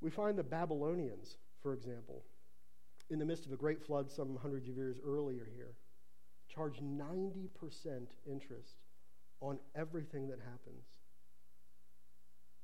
We 0.00 0.10
find 0.10 0.38
the 0.38 0.42
Babylonians, 0.42 1.36
for 1.62 1.74
example, 1.74 2.24
in 3.10 3.18
the 3.18 3.24
midst 3.24 3.46
of 3.46 3.52
a 3.52 3.56
great 3.56 3.84
flood 3.84 4.10
some 4.10 4.38
hundreds 4.40 4.68
of 4.68 4.76
years 4.76 4.96
earlier 5.04 5.46
here, 5.54 5.74
charge 6.48 6.80
90% 6.80 7.48
interest 8.26 8.76
on 9.40 9.58
everything 9.74 10.28
that 10.28 10.38
happens 10.38 10.84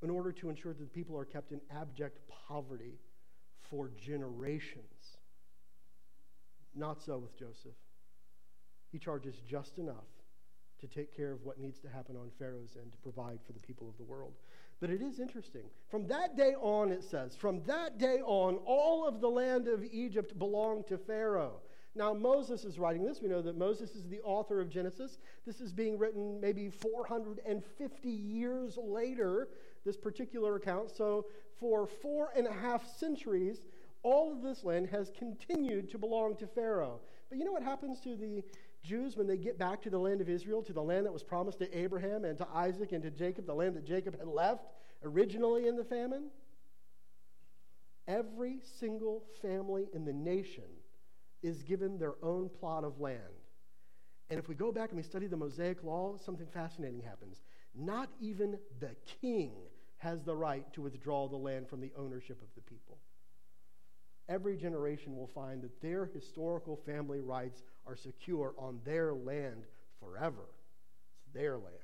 in 0.03 0.11
order 0.11 0.33
to 0.33 0.49
ensure 0.49 0.73
that 0.73 0.81
the 0.81 0.87
people 0.87 1.17
are 1.17 1.25
kept 1.25 1.53
in 1.53 1.61
abject 1.71 2.21
poverty 2.49 2.99
for 3.71 3.91
generations. 4.03 5.19
Not 6.75 7.03
so 7.03 7.19
with 7.19 7.39
Joseph. 7.39 7.77
He 8.91 8.99
charges 8.99 9.37
just 9.47 9.79
enough 9.79 10.09
to 10.81 10.87
take 10.87 11.15
care 11.15 11.33
of 11.33 11.45
what 11.45 11.59
needs 11.59 11.79
to 11.81 11.89
happen 11.89 12.17
on 12.17 12.31
Pharaoh's 12.39 12.77
end 12.81 12.93
to 12.93 12.99
provide 12.99 13.39
for 13.47 13.53
the 13.53 13.61
people 13.61 13.89
of 13.89 13.97
the 13.99 14.05
world. 14.05 14.33
But 14.81 14.91
it 14.91 15.03
is 15.03 15.21
interesting. 15.21 15.65
From 15.91 16.07
that 16.07 16.37
day 16.37 16.55
on, 16.61 16.91
it 16.91 17.05
says, 17.05 17.37
from 17.37 17.63
that 17.65 17.99
day 17.99 18.21
on, 18.25 18.57
all 18.65 19.07
of 19.07 19.21
the 19.21 19.29
land 19.29 19.69
of 19.69 19.85
Egypt 19.85 20.39
belonged 20.39 20.87
to 20.87 20.97
Pharaoh. 20.97 21.61
Now, 21.95 22.15
Moses 22.15 22.65
is 22.65 22.79
writing 22.79 23.05
this. 23.05 23.21
We 23.21 23.29
know 23.29 23.43
that 23.43 23.59
Moses 23.59 23.95
is 23.95 24.09
the 24.09 24.21
author 24.21 24.61
of 24.61 24.71
Genesis. 24.71 25.19
This 25.45 25.61
is 25.61 25.73
being 25.73 25.99
written 25.99 26.41
maybe 26.41 26.71
450 26.71 28.09
years 28.09 28.79
later, 28.79 29.49
this 29.85 29.97
particular 29.97 30.57
account. 30.57 30.91
So, 30.91 31.27
for 31.59 31.87
four 31.87 32.31
and 32.35 32.47
a 32.47 32.53
half 32.53 32.87
centuries, 32.97 33.61
all 34.03 34.33
of 34.33 34.41
this 34.41 34.65
land 34.65 34.89
has 34.89 35.11
continued 35.11 35.91
to 35.91 35.99
belong 35.99 36.37
to 36.37 36.47
Pharaoh. 36.47 37.01
But 37.29 37.39
you 37.39 37.45
know 37.45 37.53
what 37.53 37.63
happens 37.63 38.01
to 38.01 38.17
the 38.17 38.43
Jews, 38.83 39.17
when 39.17 39.27
they 39.27 39.37
get 39.37 39.59
back 39.59 39.83
to 39.83 39.91
the 39.91 39.99
land 39.99 40.21
of 40.21 40.29
Israel, 40.29 40.63
to 40.63 40.73
the 40.73 40.83
land 40.83 41.07
that 41.07 41.13
was 41.13 41.23
promised 41.23 41.59
to 41.59 41.79
Abraham 41.79 42.25
and 42.25 42.39
to 42.39 42.49
Isaac 42.55 42.93
and 42.93 43.03
to 43.03 43.11
Jacob, 43.11 43.47
the 43.47 43.55
land 43.55 43.77
that 43.77 43.85
Jacob 43.85 44.19
had 44.19 44.27
left 44.27 44.67
originally 45.03 45.69
in 45.69 45.77
the 45.77 45.85
famine, 45.85 46.31
every 48.09 48.61
single 48.79 49.25
family 49.43 49.89
in 49.93 50.05
the 50.05 50.13
nation 50.13 50.65
is 51.43 51.63
given 51.63 51.99
their 51.99 52.15
own 52.23 52.49
plot 52.49 52.85
of 52.85 53.01
land. 53.01 53.21
And 54.31 54.39
if 54.39 54.49
we 54.49 54.55
go 54.55 54.73
back 54.73 54.91
and 54.91 54.97
we 54.97 55.03
study 55.03 55.27
the 55.27 55.37
Mosaic 55.37 55.83
Law, 55.83 56.17
something 56.25 56.47
fascinating 56.47 57.01
happens. 57.01 57.43
Not 57.75 58.09
even 58.21 58.59
the 58.79 58.95
king 59.21 59.53
has 59.99 60.23
the 60.23 60.35
right 60.35 60.71
to 60.73 60.83
withdraw 60.83 61.29
the 61.29 61.37
land 61.37 61.69
from 61.69 61.81
the 61.81 61.93
ownership 61.97 62.41
of 62.41 62.49
the 62.55 62.63
people 62.63 62.99
every 64.31 64.57
generation 64.57 65.17
will 65.17 65.27
find 65.27 65.61
that 65.61 65.83
their 65.83 66.07
historical 66.07 66.77
family 66.87 67.21
rights 67.21 67.63
are 67.87 67.97
secure 67.97 68.55
on 68.59 68.81
their 68.85 69.13
land 69.15 69.65
forever. 70.01 70.47
It's 71.17 71.35
their 71.35 71.57
land. 71.57 71.77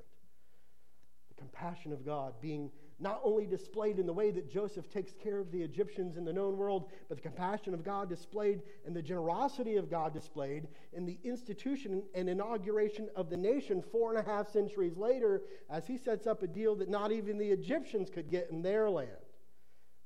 The 1.28 1.42
compassion 1.42 1.92
of 1.92 2.04
God 2.04 2.34
being 2.40 2.70
not 2.98 3.20
only 3.22 3.44
displayed 3.44 3.98
in 3.98 4.06
the 4.06 4.12
way 4.12 4.30
that 4.30 4.50
Joseph 4.50 4.88
takes 4.88 5.12
care 5.12 5.38
of 5.38 5.52
the 5.52 5.60
Egyptians 5.60 6.16
in 6.16 6.24
the 6.24 6.32
known 6.32 6.56
world, 6.56 6.90
but 7.08 7.18
the 7.18 7.22
compassion 7.22 7.74
of 7.74 7.84
God 7.84 8.08
displayed 8.08 8.62
and 8.86 8.96
the 8.96 9.02
generosity 9.02 9.76
of 9.76 9.90
God 9.90 10.14
displayed 10.14 10.66
in 10.94 11.04
the 11.04 11.18
institution 11.22 12.02
and 12.14 12.28
inauguration 12.28 13.08
of 13.14 13.28
the 13.28 13.36
nation 13.36 13.82
four 13.92 14.14
and 14.14 14.18
a 14.18 14.28
half 14.28 14.50
centuries 14.50 14.96
later 14.96 15.42
as 15.68 15.86
he 15.86 15.98
sets 15.98 16.26
up 16.26 16.42
a 16.42 16.46
deal 16.46 16.74
that 16.76 16.88
not 16.88 17.12
even 17.12 17.36
the 17.36 17.50
Egyptians 17.50 18.08
could 18.08 18.30
get 18.30 18.48
in 18.50 18.62
their 18.62 18.88
land. 18.88 19.10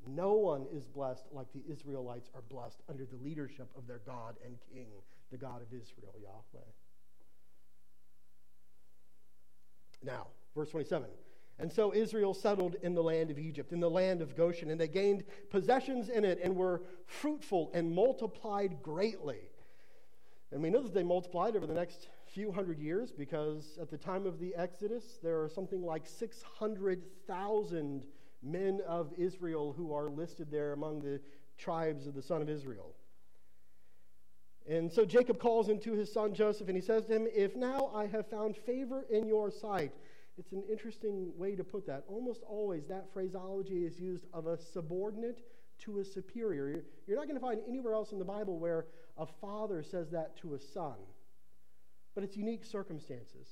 No 0.09 0.33
one 0.33 0.67
is 0.73 0.85
blessed 0.85 1.27
like 1.31 1.53
the 1.53 1.63
Israelites 1.71 2.31
are 2.35 2.43
blessed 2.43 2.83
under 2.89 3.05
the 3.05 3.23
leadership 3.23 3.69
of 3.77 3.87
their 3.87 4.01
God 4.05 4.37
and 4.45 4.57
King, 4.73 4.89
the 5.31 5.37
God 5.37 5.63
of 5.63 5.69
Israel, 5.69 6.15
Yahweh. 6.21 6.65
Now, 10.03 10.29
verse 10.55 10.71
27. 10.71 11.09
And 11.59 11.71
so 11.71 11.93
Israel 11.95 12.33
settled 12.33 12.77
in 12.83 12.95
the 12.95 13.03
land 13.03 13.31
of 13.31 13.39
Egypt, 13.39 13.73
in 13.73 13.81
the 13.81 13.91
land 13.91 14.23
of 14.23 14.35
Goshen, 14.35 14.71
and 14.71 14.81
they 14.81 14.89
gained 14.89 15.25
possessions 15.51 16.09
in 16.09 16.25
it 16.25 16.41
and 16.43 16.57
were 16.57 16.81
fruitful 17.07 17.71
and 17.75 17.93
multiplied 17.93 18.83
greatly. 18.83 19.41
And 20.53 20.63
we 20.63 20.71
know 20.71 20.83
that 20.83 20.95
they 20.95 21.03
multiplied 21.03 21.55
over 21.55 21.67
the 21.67 21.75
next 21.75 22.09
few 22.27 22.51
hundred 22.51 22.79
years 22.79 23.13
because 23.13 23.79
at 23.81 23.91
the 23.91 23.99
time 23.99 24.27
of 24.27 24.41
the 24.41 24.55
Exodus, 24.55 25.19
there 25.23 25.43
are 25.43 25.51
something 25.51 25.83
like 25.83 26.07
600,000 26.07 28.07
men 28.43 28.81
of 28.87 29.13
Israel 29.19 29.75
who 29.77 29.93
are 29.93 30.09
listed 30.09 30.51
there 30.51 30.73
among 30.73 31.01
the 31.01 31.21
tribes 31.59 32.07
of 32.07 32.15
the 32.15 32.23
son 32.23 32.41
of 32.41 32.49
Israel. 32.49 32.95
And 34.69 34.93
so 34.93 35.05
Jacob 35.05 35.39
calls 35.39 35.69
into 35.69 35.95
his 35.95 36.13
son 36.13 36.35
Joseph 36.35 36.69
and 36.69 36.77
he 36.77 36.83
says 36.83 37.07
to 37.07 37.17
him, 37.17 37.27
If 37.35 37.57
now 37.57 37.91
I 37.95 38.07
have 38.07 38.29
found 38.29 38.57
favor 38.57 39.05
in 39.11 39.27
your 39.27 39.51
sight. 39.51 39.93
It's 40.39 40.53
an 40.53 40.63
interesting 40.71 41.33
way 41.37 41.55
to 41.57 41.65
put 41.65 41.87
that. 41.87 42.05
Almost 42.09 42.43
always 42.49 42.87
that 42.87 43.13
phraseology 43.13 43.85
is 43.85 44.01
used 44.01 44.25
of 44.33 44.47
a 44.47 44.57
subordinate 44.57 45.43
to 45.81 45.99
a 45.99 46.05
superior. 46.05 46.85
You're 47.07 47.17
not 47.17 47.27
going 47.27 47.39
to 47.39 47.45
find 47.45 47.61
anywhere 47.69 47.95
else 47.95 48.13
in 48.13 48.19
the 48.19 48.25
Bible 48.25 48.59
where 48.59 48.87
a 49.19 49.27
father 49.27 49.83
says 49.83 50.11
that 50.11 50.37
to 50.39 50.55
a 50.55 50.59
son, 50.59 50.95
but 52.15 52.25
it's 52.25 52.37
unique 52.37 52.65
circumstances. 52.65 53.49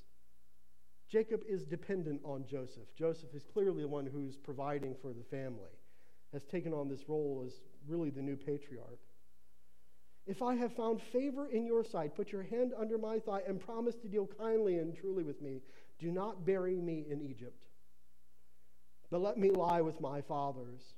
Jacob 1.09 1.41
is 1.47 1.65
dependent 1.65 2.21
on 2.23 2.45
Joseph. 2.47 2.93
Joseph 2.95 3.33
is 3.33 3.43
clearly 3.43 3.81
the 3.81 3.87
one 3.87 4.05
who's 4.05 4.37
providing 4.37 4.95
for 5.01 5.11
the 5.11 5.23
family, 5.23 5.73
has 6.33 6.43
taken 6.45 6.73
on 6.73 6.87
this 6.87 7.09
role 7.09 7.43
as 7.45 7.61
really 7.87 8.09
the 8.09 8.21
new 8.21 8.35
patriarch. 8.35 8.99
If 10.29 10.43
I 10.43 10.53
have 10.53 10.75
found 10.75 11.01
favor 11.11 11.47
in 11.47 11.65
your 11.65 11.83
sight, 11.83 12.15
put 12.15 12.31
your 12.31 12.43
hand 12.43 12.71
under 12.77 12.99
my 12.99 13.17
thigh 13.17 13.41
and 13.47 13.59
promise 13.59 13.95
to 13.95 14.07
deal 14.07 14.29
kindly 14.37 14.77
and 14.77 14.95
truly 14.95 15.23
with 15.23 15.41
me. 15.41 15.63
Do 15.97 16.11
not 16.11 16.45
bury 16.45 16.75
me 16.75 17.07
in 17.09 17.19
Egypt, 17.19 17.65
but 19.09 19.21
let 19.21 19.39
me 19.39 19.49
lie 19.49 19.81
with 19.81 19.99
my 19.99 20.21
fathers. 20.21 20.93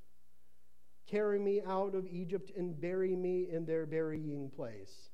carry 1.09 1.39
me 1.39 1.61
out 1.65 1.95
of 1.95 2.05
Egypt 2.07 2.51
and 2.57 2.79
bury 2.79 3.15
me 3.15 3.47
in 3.49 3.65
their 3.65 3.85
burying 3.85 4.49
place. 4.49 5.09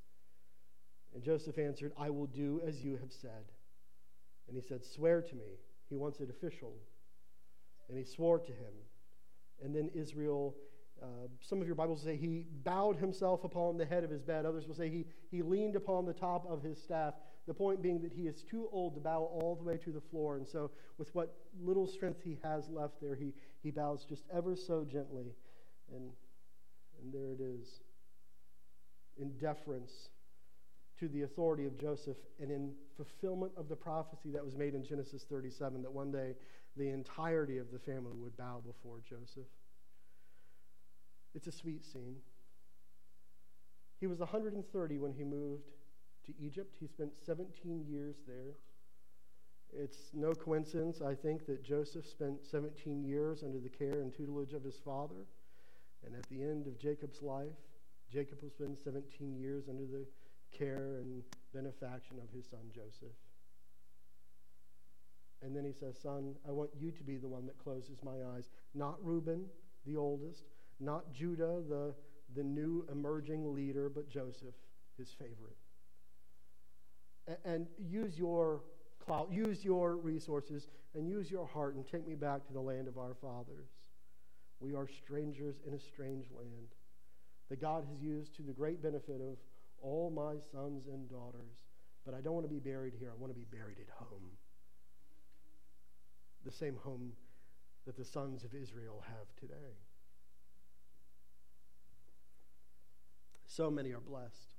And 1.14 1.24
Joseph 1.24 1.60
answered, 1.60 1.94
I 1.96 2.10
will 2.10 2.26
do 2.26 2.60
as 2.68 2.84
you 2.84 2.98
have 2.98 3.12
said. 3.12 3.46
And 4.48 4.58
he 4.58 4.64
said, 4.68 4.84
Swear 4.84 5.22
to 5.22 5.36
me. 5.36 5.60
He 5.90 5.96
wants 5.96 6.20
it 6.20 6.30
official. 6.30 6.74
And 7.88 7.98
he 7.98 8.04
swore 8.04 8.40
to 8.40 8.52
him. 8.52 8.74
And 9.64 9.76
then 9.76 9.90
Israel, 9.94 10.56
uh, 11.02 11.28
some 11.42 11.62
of 11.62 11.68
your 11.68 11.76
Bibles 11.76 12.02
say 12.02 12.16
he 12.16 12.46
bowed 12.64 12.98
himself 12.98 13.44
upon 13.44 13.78
the 13.78 13.86
head 13.86 14.04
of 14.04 14.10
his 14.10 14.22
bed. 14.22 14.46
Others 14.46 14.68
will 14.68 14.76
say 14.76 14.90
he, 14.90 15.06
he 15.30 15.42
leaned 15.42 15.76
upon 15.76 16.06
the 16.06 16.14
top 16.14 16.46
of 16.50 16.64
his 16.64 16.82
staff. 16.82 17.14
The 17.48 17.54
point 17.54 17.82
being 17.82 18.02
that 18.02 18.12
he 18.12 18.24
is 18.24 18.44
too 18.44 18.68
old 18.72 18.96
to 18.96 19.00
bow 19.00 19.22
all 19.22 19.56
the 19.56 19.64
way 19.64 19.78
to 19.78 19.92
the 19.92 20.02
floor. 20.02 20.36
And 20.36 20.48
so, 20.48 20.72
with 20.98 21.14
what 21.16 21.36
little 21.62 21.88
strength 21.88 22.22
he 22.24 22.38
has 22.44 22.68
left 22.70 23.00
there, 23.02 23.16
he, 23.16 23.34
he 23.62 23.72
bows 23.72 24.06
just 24.06 24.24
ever 24.34 24.56
so 24.56 24.84
gently. 24.84 25.34
And, 25.94 26.12
and 27.02 27.14
there 27.14 27.32
it 27.32 27.42
is. 27.42 27.82
In 29.18 29.38
deference 29.38 30.10
to 31.00 31.08
the 31.08 31.24
authority 31.24 31.66
of 31.66 31.78
Joseph 31.80 32.18
and 32.40 32.52
in 32.52 32.74
fulfillment 32.96 33.52
of 33.56 33.70
the 33.70 33.76
prophecy 33.76 34.32
that 34.32 34.44
was 34.44 34.56
made 34.56 34.74
in 34.74 34.84
Genesis 34.84 35.26
37 35.30 35.84
that 35.84 35.92
one 35.92 36.12
day 36.12 36.34
the 36.76 36.90
entirety 36.90 37.58
of 37.60 37.72
the 37.72 37.80
family 37.80 38.18
would 38.18 38.36
bow 38.36 38.62
before 38.66 39.00
Joseph. 39.08 39.48
It's 41.38 41.46
a 41.46 41.52
sweet 41.52 41.86
scene. 41.86 42.16
He 44.00 44.08
was 44.08 44.18
130 44.18 44.98
when 44.98 45.14
he 45.14 45.24
moved 45.24 45.70
to 46.26 46.34
Egypt. 46.44 46.76
He 46.80 46.88
spent 46.88 47.12
17 47.24 47.86
years 47.88 48.16
there. 48.26 48.56
It's 49.72 50.10
no 50.16 50.34
coincidence, 50.34 51.00
I 51.00 51.14
think, 51.14 51.46
that 51.46 51.64
Joseph 51.64 52.08
spent 52.08 52.44
17 52.44 53.04
years 53.04 53.44
under 53.44 53.60
the 53.60 53.70
care 53.70 54.02
and 54.02 54.12
tutelage 54.12 54.54
of 54.54 54.64
his 54.64 54.80
father. 54.84 55.28
And 56.04 56.16
at 56.16 56.28
the 56.28 56.42
end 56.42 56.66
of 56.66 56.80
Jacob's 56.80 57.22
life, 57.22 57.60
Jacob 58.12 58.42
will 58.42 58.50
spend 58.50 58.76
17 58.84 59.36
years 59.36 59.66
under 59.70 59.86
the 59.86 60.08
care 60.52 60.96
and 60.96 61.22
benefaction 61.54 62.18
of 62.18 62.36
his 62.36 62.48
son 62.50 62.72
Joseph. 62.74 63.16
And 65.44 65.56
then 65.56 65.66
he 65.66 65.72
says, 65.72 66.00
Son, 66.02 66.34
I 66.48 66.52
want 66.52 66.72
you 66.80 66.90
to 66.90 67.04
be 67.04 67.18
the 67.18 67.28
one 67.28 67.46
that 67.46 67.60
closes 67.60 68.00
my 68.04 68.24
eyes. 68.36 68.50
Not 68.74 68.98
Reuben, 69.04 69.46
the 69.86 69.98
oldest, 69.98 70.46
not 70.80 71.12
Judah, 71.14 71.62
the, 71.68 71.94
the 72.36 72.44
new 72.44 72.86
emerging 72.92 73.54
leader, 73.54 73.90
but 73.90 74.10
Joseph, 74.10 74.56
his 74.98 75.10
favorite. 75.10 75.58
And 77.44 77.68
use 77.78 78.18
your 78.18 78.62
clout, 79.04 79.32
use 79.32 79.64
your 79.66 79.98
resources, 79.98 80.68
and 80.96 81.08
use 81.08 81.30
your 81.30 81.46
heart, 81.46 81.76
and 81.76 81.86
take 81.86 82.08
me 82.08 82.16
back 82.16 82.46
to 82.48 82.54
the 82.54 82.62
land 82.62 82.88
of 82.88 82.98
our 82.98 83.16
fathers. 83.22 83.68
We 84.60 84.74
are 84.74 84.88
strangers 84.88 85.56
in 85.66 85.74
a 85.74 85.80
strange 85.80 86.28
land 86.36 86.76
that 87.50 87.62
God 87.62 87.86
has 87.90 88.02
used 88.02 88.36
to 88.36 88.42
the 88.42 88.54
great 88.54 88.82
benefit 88.82 89.22
of 89.22 89.38
all 89.82 90.10
my 90.10 90.36
sons 90.52 90.88
and 90.88 91.10
daughters. 91.10 91.66
But 92.06 92.14
I 92.14 92.22
don't 92.22 92.34
want 92.34 92.46
to 92.46 92.54
be 92.54 92.60
buried 92.60 92.94
here. 92.98 93.12
I 93.12 93.20
want 93.20 93.34
to 93.34 93.40
be 93.40 93.46
buried 93.52 93.78
at 93.80 93.90
home. 93.90 94.32
The 96.46 96.52
same 96.52 96.78
home 96.78 97.12
that 97.86 97.98
the 97.98 98.06
sons 98.06 98.44
of 98.44 98.54
Israel 98.54 99.04
have 99.08 99.28
today. 99.40 99.76
So 103.58 103.72
many 103.72 103.92
are 103.92 104.00
blessed. 104.00 104.54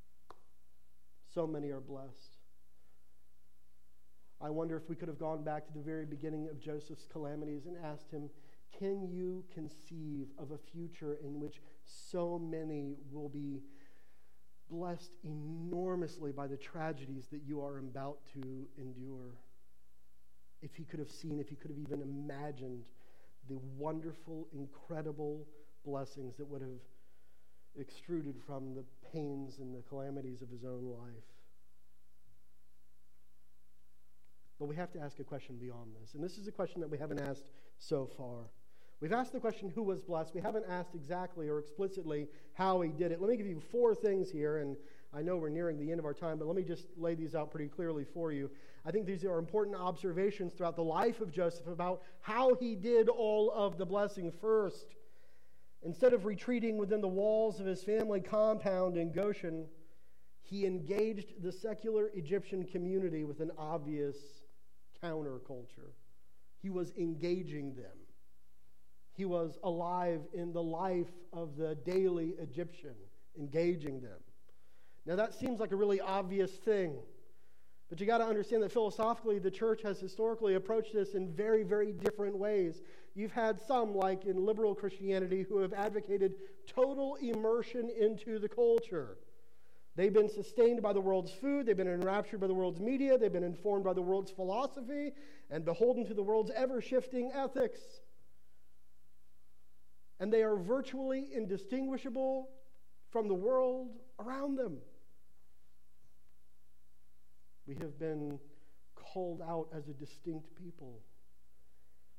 So 1.33 1.47
many 1.47 1.71
are 1.71 1.81
blessed. 1.81 2.37
I 4.41 4.51
wonder 4.51 4.77
if 4.77 4.89
we 4.89 4.97
could 4.97 5.07
have 5.07 5.21
gone 5.21 5.45
back 5.45 5.69
to 5.69 5.73
the 5.73 5.79
very 5.81 6.05
beginning 6.05 6.49
of 6.49 6.59
Joseph's 6.59 7.07
calamities 7.07 7.67
and 7.67 7.77
asked 7.85 8.11
him, 8.11 8.29
Can 8.77 9.09
you 9.09 9.45
conceive 9.55 10.27
of 10.37 10.51
a 10.51 10.59
future 10.59 11.17
in 11.23 11.39
which 11.39 11.61
so 11.85 12.41
many 12.41 12.97
will 13.13 13.29
be 13.29 13.61
blessed 14.69 15.13
enormously 15.23 16.33
by 16.33 16.49
the 16.49 16.57
tragedies 16.57 17.29
that 17.31 17.43
you 17.47 17.61
are 17.61 17.79
about 17.79 18.19
to 18.33 18.67
endure. 18.79 19.37
If 20.61 20.75
he 20.75 20.83
could 20.83 20.99
have 20.99 21.11
seen, 21.11 21.39
if 21.39 21.49
he 21.49 21.55
could 21.55 21.71
have 21.71 21.79
even 21.79 22.03
imagined 22.03 22.83
the 23.49 23.61
wonderful, 23.77 24.49
incredible 24.53 25.47
blessings 25.85 26.37
that 26.39 26.49
would 26.49 26.63
have 26.63 26.81
extruded 27.79 28.37
from 28.47 28.75
the 28.75 28.85
pains 29.13 29.59
and 29.59 29.75
the 29.75 29.83
calamities 29.83 30.43
of 30.43 30.49
his 30.51 30.65
own 30.65 30.85
life. 30.85 31.25
But 34.59 34.67
we 34.67 34.77
have 34.77 34.91
to 34.93 35.01
ask 35.01 35.19
a 35.21 35.25
question 35.25 35.57
beyond 35.57 35.91
this. 36.01 36.15
And 36.15 36.23
this 36.23 36.37
is 36.37 36.49
a 36.49 36.53
question 36.53 36.81
that 36.81 36.91
we 36.91 36.99
haven't 36.99 37.21
asked 37.21 37.51
so 37.79 38.07
far. 38.17 38.51
We've 39.01 39.13
asked 39.13 39.33
the 39.33 39.39
question, 39.39 39.71
who 39.73 39.85
was 39.85 40.01
blessed? 40.01 40.35
We 40.35 40.41
haven't 40.41 40.65
asked 40.69 40.97
exactly 40.97 41.49
or 41.49 41.61
explicitly 41.61 42.27
how 42.55 42.81
he 42.81 42.91
did 42.91 43.13
it. 43.13 43.21
Let 43.21 43.31
me 43.31 43.37
give 43.37 43.47
you 43.47 43.63
four 43.71 43.95
things 43.95 44.29
here, 44.29 44.59
and 44.59 44.77
I 45.15 45.23
know 45.23 45.37
we're 45.37 45.51
nearing 45.51 45.79
the 45.79 45.93
end 45.93 46.01
of 46.01 46.05
our 46.05 46.15
time, 46.15 46.37
but 46.39 46.49
let 46.49 46.57
me 46.57 46.65
just 46.65 46.87
lay 46.97 47.15
these 47.15 47.37
out 47.37 47.53
pretty 47.53 47.69
clearly 47.69 48.05
for 48.05 48.33
you. 48.33 48.51
I 48.85 48.91
think 48.91 49.07
these 49.07 49.25
are 49.25 49.39
important 49.39 49.77
observations 49.77 50.53
throughout 50.53 50.75
the 50.75 50.83
life 50.83 51.21
of 51.21 51.31
Joseph 51.31 51.69
about 51.69 52.03
how 52.21 52.55
he 52.55 52.75
did 52.75 53.09
all 53.09 53.53
of 53.53 53.79
the 53.79 53.87
blessing 53.87 54.33
first. 54.41 54.97
Instead 55.83 56.13
of 56.13 56.25
retreating 56.25 56.77
within 56.77 57.01
the 57.01 57.09
walls 57.09 57.61
of 57.61 57.67
his 57.67 57.83
family 57.83 58.21
compound 58.21 58.97
in 58.97 59.13
Goshen, 59.13 59.67
he 60.43 60.67
engaged 60.67 61.43
the 61.43 61.53
secular 61.53 62.11
Egyptian 62.15 62.65
community 62.65 63.25
with 63.25 63.41
an 63.41 63.51
obvious 63.57 64.17
counterculture. 65.03 65.93
He 66.61 66.71
was 66.71 66.93
engaging 66.97 67.75
them. 67.75 67.97
He 69.13 69.25
was 69.25 69.59
alive 69.63 70.23
in 70.33 70.53
the 70.53 70.63
life 70.63 71.11
of 71.33 71.57
the 71.57 71.77
daily 71.85 72.35
Egyptian, 72.41 72.95
engaging 73.39 74.01
them. 74.01 74.19
Now, 75.07 75.17
that 75.17 75.35
seems 75.35 75.61
like 75.61 75.73
a 75.73 75.77
really 75.77 76.01
obvious 76.01 76.53
thing. 76.53 76.97
But 77.89 78.01
you 78.01 78.07
got 78.07 78.19
to 78.19 78.25
understand 78.25 78.63
that 78.63 78.73
philosophically, 78.73 79.39
the 79.39 79.51
church 79.51 79.83
has 79.83 79.99
historically 79.99 80.55
approached 80.55 80.93
this 80.93 81.15
in 81.15 81.33
very, 81.33 81.63
very 81.63 81.93
different 81.93 82.37
ways. 82.37 82.83
You've 83.15 83.33
had 83.33 83.59
some, 83.61 83.95
like 83.95 84.27
in 84.27 84.45
liberal 84.45 84.75
Christianity, 84.75 85.43
who 85.49 85.59
have 85.59 85.73
advocated 85.73 86.35
total 86.67 87.17
immersion 87.17 87.89
into 87.89 88.39
the 88.39 88.49
culture. 88.49 89.17
They've 89.97 90.13
been 90.13 90.29
sustained 90.29 90.83
by 90.83 90.93
the 90.93 91.01
world's 91.01 91.33
food, 91.33 91.67
they've 91.67 91.77
been 91.77 91.89
enraptured 91.89 92.41
by 92.41 92.47
the 92.47 92.55
world's 92.55 92.79
media, 92.79 93.19
they've 93.19 93.33
been 93.33 93.43
informed 93.43 93.85
by 93.85 93.95
the 93.95 94.03
world's 94.03 94.31
philosophy, 94.31 95.13
and 95.51 95.65
beholden 95.65 96.07
to 96.07 96.15
the 96.15 96.23
world's 96.23 96.53
ever 96.55 96.81
shifting 96.81 97.33
ethics 97.35 97.81
and 100.21 100.33
they 100.33 100.43
are 100.43 100.57
virtually 100.57 101.29
indistinguishable 101.33 102.49
from 103.11 103.29
the 103.29 103.35
world 103.35 103.89
around 104.19 104.57
them. 104.57 104.79
We 107.69 107.75
have 107.77 107.99
been 107.99 108.39
called 108.95 109.43
out 109.43 109.69
as 109.77 109.89
a 109.89 109.93
distinct 109.93 110.49
people. 110.57 111.01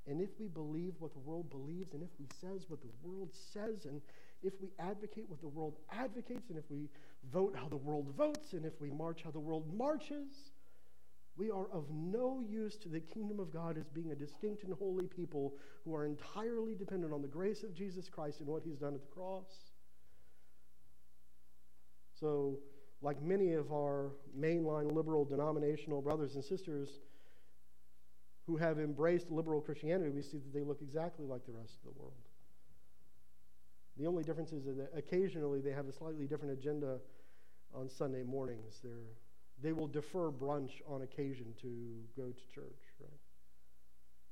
And 0.08 0.22
if 0.22 0.30
we 0.40 0.48
believe 0.48 0.94
what 1.00 1.14
the 1.14 1.20
world 1.20 1.50
believes, 1.50 1.94
and 1.94 2.04
if 2.04 2.10
we 2.20 2.28
says 2.40 2.66
what 2.68 2.82
the 2.82 2.90
world 3.02 3.30
says, 3.54 3.86
and 3.86 4.00
if 4.44 4.54
we 4.62 4.70
advocate 4.80 5.26
what 5.28 5.42
the 5.42 5.48
world 5.48 5.76
advocates, 5.92 6.50
and 6.50 6.58
if 6.58 6.70
we 6.70 6.88
vote 7.34 7.56
how 7.60 7.68
the 7.68 7.76
world 7.78 8.14
votes, 8.16 8.54
and 8.54 8.64
if 8.64 8.80
we 8.80 8.92
march 8.92 9.22
how 9.24 9.32
the 9.32 9.40
world 9.40 9.74
marches, 9.76 10.52
we 11.36 11.50
are 11.50 11.68
of 11.72 11.86
no 11.90 12.44
use 12.48 12.76
to 12.78 12.90
the 12.90 13.00
kingdom 13.00 13.40
of 13.40 13.52
God 13.52 13.78
as 13.78 13.88
being 13.90 14.12
a 14.12 14.16
distinct 14.16 14.64
and 14.64 14.74
holy 14.74 15.08
people 15.08 15.54
who 15.84 15.96
are 15.96 16.06
entirely 16.06 16.76
dependent 16.76 17.12
on 17.12 17.22
the 17.22 17.28
grace 17.28 17.64
of 17.64 17.74
Jesus 17.74 18.08
Christ 18.08 18.40
and 18.40 18.48
what 18.48 18.62
he's 18.64 18.78
done 18.78 18.94
at 18.94 19.02
the 19.02 19.08
cross. 19.08 19.48
So, 22.20 22.60
like 23.02 23.22
many 23.22 23.54
of 23.54 23.72
our 23.72 24.12
mainline 24.38 24.92
liberal 24.94 25.26
denominational 25.26 26.02
brothers 26.02 26.36
and 26.36 26.44
sisters 26.44 27.00
who 28.46 28.58
have 28.58 28.80
embraced 28.80 29.32
liberal 29.32 29.62
Christianity, 29.62 30.10
we 30.10 30.22
see 30.22 30.38
that 30.38 30.54
they 30.54 30.64
look 30.64 30.82
exactly 30.82 31.26
like 31.26 31.46
the 31.46 31.52
rest 31.52 31.78
of 31.78 31.94
the 31.94 32.00
world. 32.00 32.14
The 33.98 34.08
only 34.08 34.24
difference 34.24 34.52
is 34.52 34.66
that 34.66 34.90
occasionally 34.96 35.62
they 35.62 35.72
have 35.72 35.88
a 35.88 35.92
slightly 35.92 36.26
different 36.26 36.54
agenda 36.54 37.00
on 37.74 37.90
Sunday 37.90 38.24
mornings. 38.24 38.80
They're 38.84 39.14
they 39.62 39.74
will 39.74 39.88
defer 39.88 40.32
brunch 40.32 40.82
on 40.88 41.02
occasion 41.02 41.48
to 41.62 41.68
go 42.16 42.30
to 42.30 42.54
church, 42.54 42.82
right? 43.00 43.12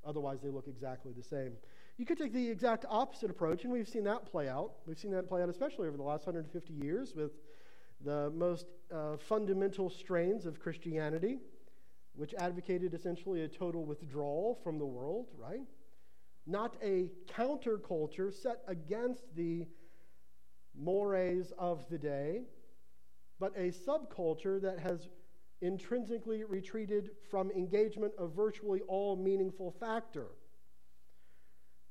Otherwise, 0.05 0.39
they 0.41 0.49
look 0.49 0.67
exactly 0.67 1.11
the 1.11 1.23
same. 1.23 1.53
You 1.97 2.05
could 2.05 2.17
take 2.17 2.33
the 2.33 2.49
exact 2.49 2.85
opposite 2.89 3.29
approach, 3.29 3.63
and 3.63 3.73
we've 3.73 3.89
seen 3.89 4.03
that 4.05 4.25
play 4.25 4.47
out. 4.47 4.73
We've 4.85 4.99
seen 4.99 5.11
that 5.11 5.27
play 5.27 5.41
out 5.41 5.49
especially 5.49 5.87
over 5.87 5.97
the 5.97 6.03
last 6.03 6.25
150 6.25 6.73
years 6.73 7.13
with 7.15 7.31
the 8.03 8.31
most 8.35 8.67
uh, 8.93 9.17
fundamental 9.17 9.89
strains 9.89 10.45
of 10.45 10.59
Christianity, 10.59 11.39
which 12.13 12.33
advocated 12.35 12.93
essentially 12.93 13.43
a 13.43 13.47
total 13.47 13.85
withdrawal 13.85 14.59
from 14.63 14.79
the 14.79 14.85
world, 14.85 15.27
right? 15.37 15.61
Not 16.45 16.75
a 16.81 17.11
counterculture 17.27 18.33
set 18.33 18.61
against 18.67 19.35
the 19.35 19.67
mores 20.75 21.51
of 21.57 21.87
the 21.89 21.97
day, 21.97 22.43
but 23.39 23.51
a 23.55 23.71
subculture 23.71 24.61
that 24.61 24.79
has 24.79 25.09
intrinsically 25.61 26.43
retreated 26.43 27.11
from 27.29 27.51
engagement 27.51 28.13
of 28.17 28.31
virtually 28.35 28.81
all 28.87 29.15
meaningful 29.15 29.71
factor. 29.71 30.27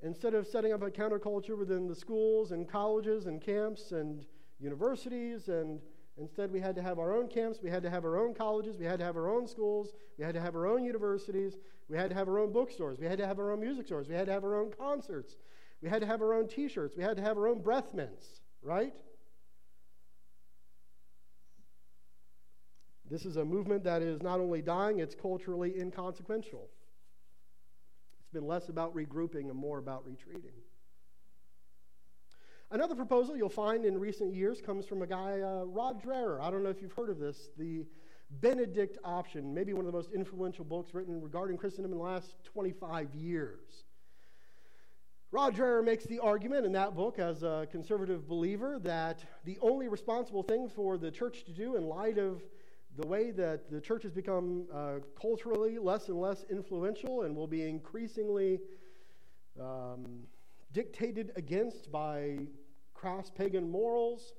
Instead 0.02 0.34
of 0.34 0.46
setting 0.46 0.72
up 0.72 0.82
a 0.82 0.90
counterculture 0.90 1.58
within 1.58 1.88
the 1.88 1.94
schools 1.94 2.52
and 2.52 2.68
colleges 2.68 3.26
and 3.26 3.40
camps 3.40 3.92
and 3.92 4.26
universities, 4.58 5.48
and 5.48 5.80
instead 6.18 6.50
we 6.50 6.60
had 6.60 6.74
to 6.76 6.82
have 6.82 6.98
our 6.98 7.14
own 7.14 7.28
camps, 7.28 7.58
we 7.62 7.70
had 7.70 7.82
to 7.82 7.90
have 7.90 8.04
our 8.04 8.18
own 8.18 8.34
colleges, 8.34 8.76
we 8.78 8.84
had 8.84 8.98
to 8.98 9.04
have 9.04 9.16
our 9.16 9.28
own 9.28 9.46
schools, 9.46 9.92
we 10.18 10.24
had 10.24 10.34
to 10.34 10.40
have 10.40 10.54
our 10.54 10.66
own 10.66 10.84
universities, 10.84 11.58
we 11.88 11.96
had 11.96 12.08
to 12.10 12.16
have 12.16 12.28
our 12.28 12.38
own 12.38 12.52
bookstores, 12.52 12.98
we 12.98 13.06
had 13.06 13.18
to 13.18 13.26
have 13.26 13.38
our 13.38 13.52
own 13.52 13.60
music 13.60 13.86
stores, 13.86 14.08
we 14.08 14.14
had 14.14 14.26
to 14.26 14.32
have 14.32 14.44
our 14.44 14.56
own 14.56 14.72
concerts, 14.78 15.36
we 15.82 15.88
had 15.88 16.00
to 16.00 16.06
have 16.06 16.22
our 16.22 16.34
own 16.34 16.48
t 16.48 16.68
shirts, 16.68 16.96
we 16.96 17.02
had 17.02 17.16
to 17.16 17.22
have 17.22 17.36
our 17.36 17.48
own 17.48 17.60
breath 17.60 17.92
mints, 17.94 18.26
right? 18.62 18.94
This 23.08 23.24
is 23.24 23.36
a 23.36 23.44
movement 23.44 23.84
that 23.84 24.02
is 24.02 24.22
not 24.22 24.40
only 24.40 24.62
dying, 24.62 24.98
it's 24.98 25.14
culturally 25.14 25.78
inconsequential. 25.78 26.68
It's 28.20 28.32
been 28.32 28.46
less 28.46 28.68
about 28.68 28.96
regrouping 28.96 29.48
and 29.48 29.54
more 29.54 29.78
about 29.78 30.04
retreating. 30.04 30.50
Another 32.72 32.96
proposal 32.96 33.36
you'll 33.36 33.48
find 33.48 33.84
in 33.84 33.96
recent 33.96 34.34
years 34.34 34.60
comes 34.60 34.86
from 34.86 35.00
a 35.02 35.06
guy, 35.06 35.40
uh, 35.40 35.62
Rod 35.64 36.02
Dreher. 36.02 36.40
I 36.40 36.50
don't 36.50 36.64
know 36.64 36.68
if 36.68 36.82
you've 36.82 36.92
heard 36.92 37.10
of 37.10 37.18
this. 37.20 37.50
The 37.56 37.84
Benedict 38.40 38.98
Option, 39.04 39.54
maybe 39.54 39.72
one 39.72 39.86
of 39.86 39.92
the 39.92 39.96
most 39.96 40.10
influential 40.10 40.64
books 40.64 40.92
written 40.92 41.20
regarding 41.20 41.58
Christendom 41.58 41.92
in 41.92 41.98
the 41.98 42.04
last 42.04 42.34
25 42.42 43.14
years. 43.14 43.84
Rod 45.30 45.54
Dreher 45.54 45.84
makes 45.84 46.06
the 46.06 46.18
argument 46.18 46.66
in 46.66 46.72
that 46.72 46.96
book, 46.96 47.20
as 47.20 47.44
a 47.44 47.68
conservative 47.70 48.26
believer, 48.26 48.80
that 48.80 49.22
the 49.44 49.58
only 49.60 49.86
responsible 49.86 50.42
thing 50.42 50.68
for 50.68 50.98
the 50.98 51.10
church 51.10 51.44
to 51.44 51.52
do 51.52 51.76
in 51.76 51.84
light 51.84 52.18
of 52.18 52.42
the 52.98 53.06
way 53.06 53.30
that 53.30 53.70
the 53.70 53.80
church 53.80 54.02
has 54.02 54.12
become 54.12 54.66
uh, 54.74 54.94
culturally 55.20 55.78
less 55.78 56.08
and 56.08 56.20
less 56.20 56.44
influential 56.50 57.22
and 57.22 57.36
will 57.36 57.46
be 57.46 57.62
increasingly 57.62 58.58
um, 59.60 60.26
dictated 60.76 61.32
against 61.36 61.90
by 61.90 62.36
crass 62.92 63.30
pagan 63.30 63.66
morals 63.66 64.34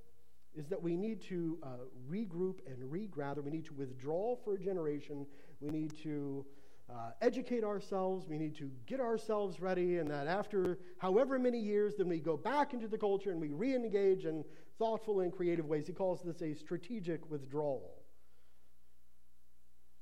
is 0.54 0.68
that 0.68 0.80
we 0.80 0.96
need 0.96 1.20
to 1.20 1.58
uh, 1.64 1.68
regroup 2.08 2.60
and 2.68 2.78
regather. 2.92 3.42
We 3.42 3.50
need 3.50 3.66
to 3.66 3.74
withdraw 3.74 4.36
for 4.46 4.54
a 4.54 4.60
generation. 4.60 5.26
We 5.60 5.72
need 5.72 5.98
to 6.04 6.46
uh, 6.92 7.10
educate 7.24 7.64
ourselves. 7.64 8.28
We 8.28 8.38
need 8.38 8.56
to 8.58 8.70
get 8.86 9.00
ourselves 9.00 9.60
ready. 9.60 9.98
And 9.98 10.08
that 10.12 10.28
after 10.28 10.78
however 11.00 11.40
many 11.40 11.60
years, 11.60 11.96
then 11.98 12.08
we 12.08 12.20
go 12.20 12.38
back 12.38 12.72
into 12.72 12.88
the 12.88 13.00
culture 13.00 13.32
and 13.32 13.42
we 13.42 13.50
re 13.50 13.74
engage 13.74 14.26
in 14.26 14.44
thoughtful 14.78 15.22
and 15.22 15.34
creative 15.34 15.66
ways. 15.66 15.88
He 15.88 15.94
calls 15.94 16.22
this 16.22 16.44
a 16.44 16.54
strategic 16.54 17.32
withdrawal 17.32 18.04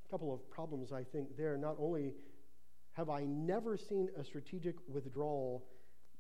A 0.06 0.12
couple 0.12 0.34
of 0.34 0.50
problems, 0.50 0.92
I 0.92 1.06
think, 1.06 1.38
there. 1.38 1.56
Not 1.56 1.78
only 1.80 2.12
have 2.92 3.10
I 3.10 3.24
never 3.24 3.78
seen 3.78 4.10
a 4.20 4.24
strategic 4.26 4.76
withdrawal 4.90 5.64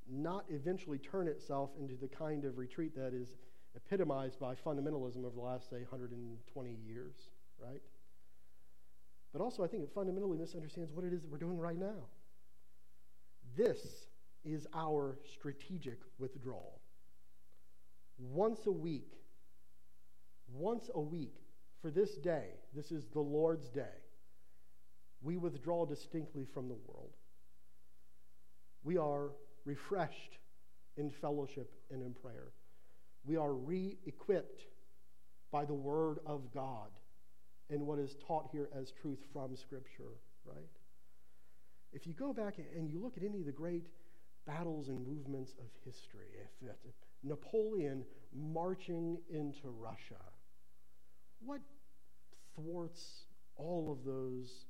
not 0.09 0.45
eventually 0.49 0.97
turn 0.97 1.27
itself 1.27 1.71
into 1.79 1.95
the 1.95 2.07
kind 2.07 2.45
of 2.45 2.57
retreat 2.57 2.95
that 2.95 3.13
is 3.13 3.37
epitomized 3.75 4.39
by 4.39 4.55
fundamentalism 4.55 5.25
over 5.25 5.35
the 5.35 5.41
last, 5.41 5.69
say, 5.69 5.79
120 5.79 6.77
years, 6.87 7.15
right? 7.59 7.81
But 9.33 9.41
also, 9.41 9.63
I 9.63 9.67
think 9.67 9.83
it 9.83 9.89
fundamentally 9.93 10.37
misunderstands 10.37 10.91
what 10.93 11.03
it 11.03 11.13
is 11.13 11.21
that 11.21 11.31
we're 11.31 11.37
doing 11.37 11.57
right 11.57 11.77
now. 11.77 12.07
This 13.57 14.07
is 14.43 14.67
our 14.73 15.17
strategic 15.33 15.99
withdrawal. 16.19 16.81
Once 18.17 18.59
a 18.67 18.71
week, 18.71 19.11
once 20.53 20.89
a 20.93 21.01
week, 21.01 21.35
for 21.81 21.91
this 21.91 22.15
day, 22.15 22.47
this 22.73 22.91
is 22.91 23.05
the 23.11 23.19
Lord's 23.19 23.69
day, 23.69 23.83
we 25.21 25.37
withdraw 25.37 25.85
distinctly 25.85 26.45
from 26.53 26.67
the 26.67 26.77
world. 26.87 27.11
We 28.83 28.97
are 28.97 29.31
refreshed 29.65 30.37
in 30.97 31.09
fellowship 31.09 31.71
and 31.91 32.01
in 32.01 32.13
prayer. 32.13 32.53
We 33.25 33.37
are 33.37 33.53
re 33.53 33.97
equipped 34.05 34.61
by 35.51 35.65
the 35.65 35.73
Word 35.73 36.19
of 36.25 36.53
God 36.53 36.89
and 37.69 37.81
what 37.87 37.99
is 37.99 38.15
taught 38.27 38.49
here 38.51 38.69
as 38.79 38.91
truth 39.01 39.19
from 39.33 39.55
Scripture, 39.55 40.19
right? 40.45 40.69
If 41.91 42.05
you 42.05 42.13
go 42.13 42.33
back 42.33 42.55
and 42.75 42.89
you 42.89 42.99
look 43.01 43.17
at 43.17 43.23
any 43.23 43.39
of 43.39 43.45
the 43.45 43.51
great 43.51 43.87
battles 44.45 44.89
and 44.89 45.05
movements 45.07 45.53
of 45.59 45.65
history, 45.83 46.27
if 46.61 46.93
Napoleon 47.23 48.03
marching 48.33 49.17
into 49.29 49.69
Russia, 49.69 50.21
what 51.39 51.61
thwarts 52.55 53.25
all 53.55 53.91
of 53.91 54.05
those 54.05 54.65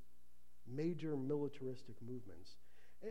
major 0.67 1.15
militaristic 1.15 1.95
movements. 2.01 2.55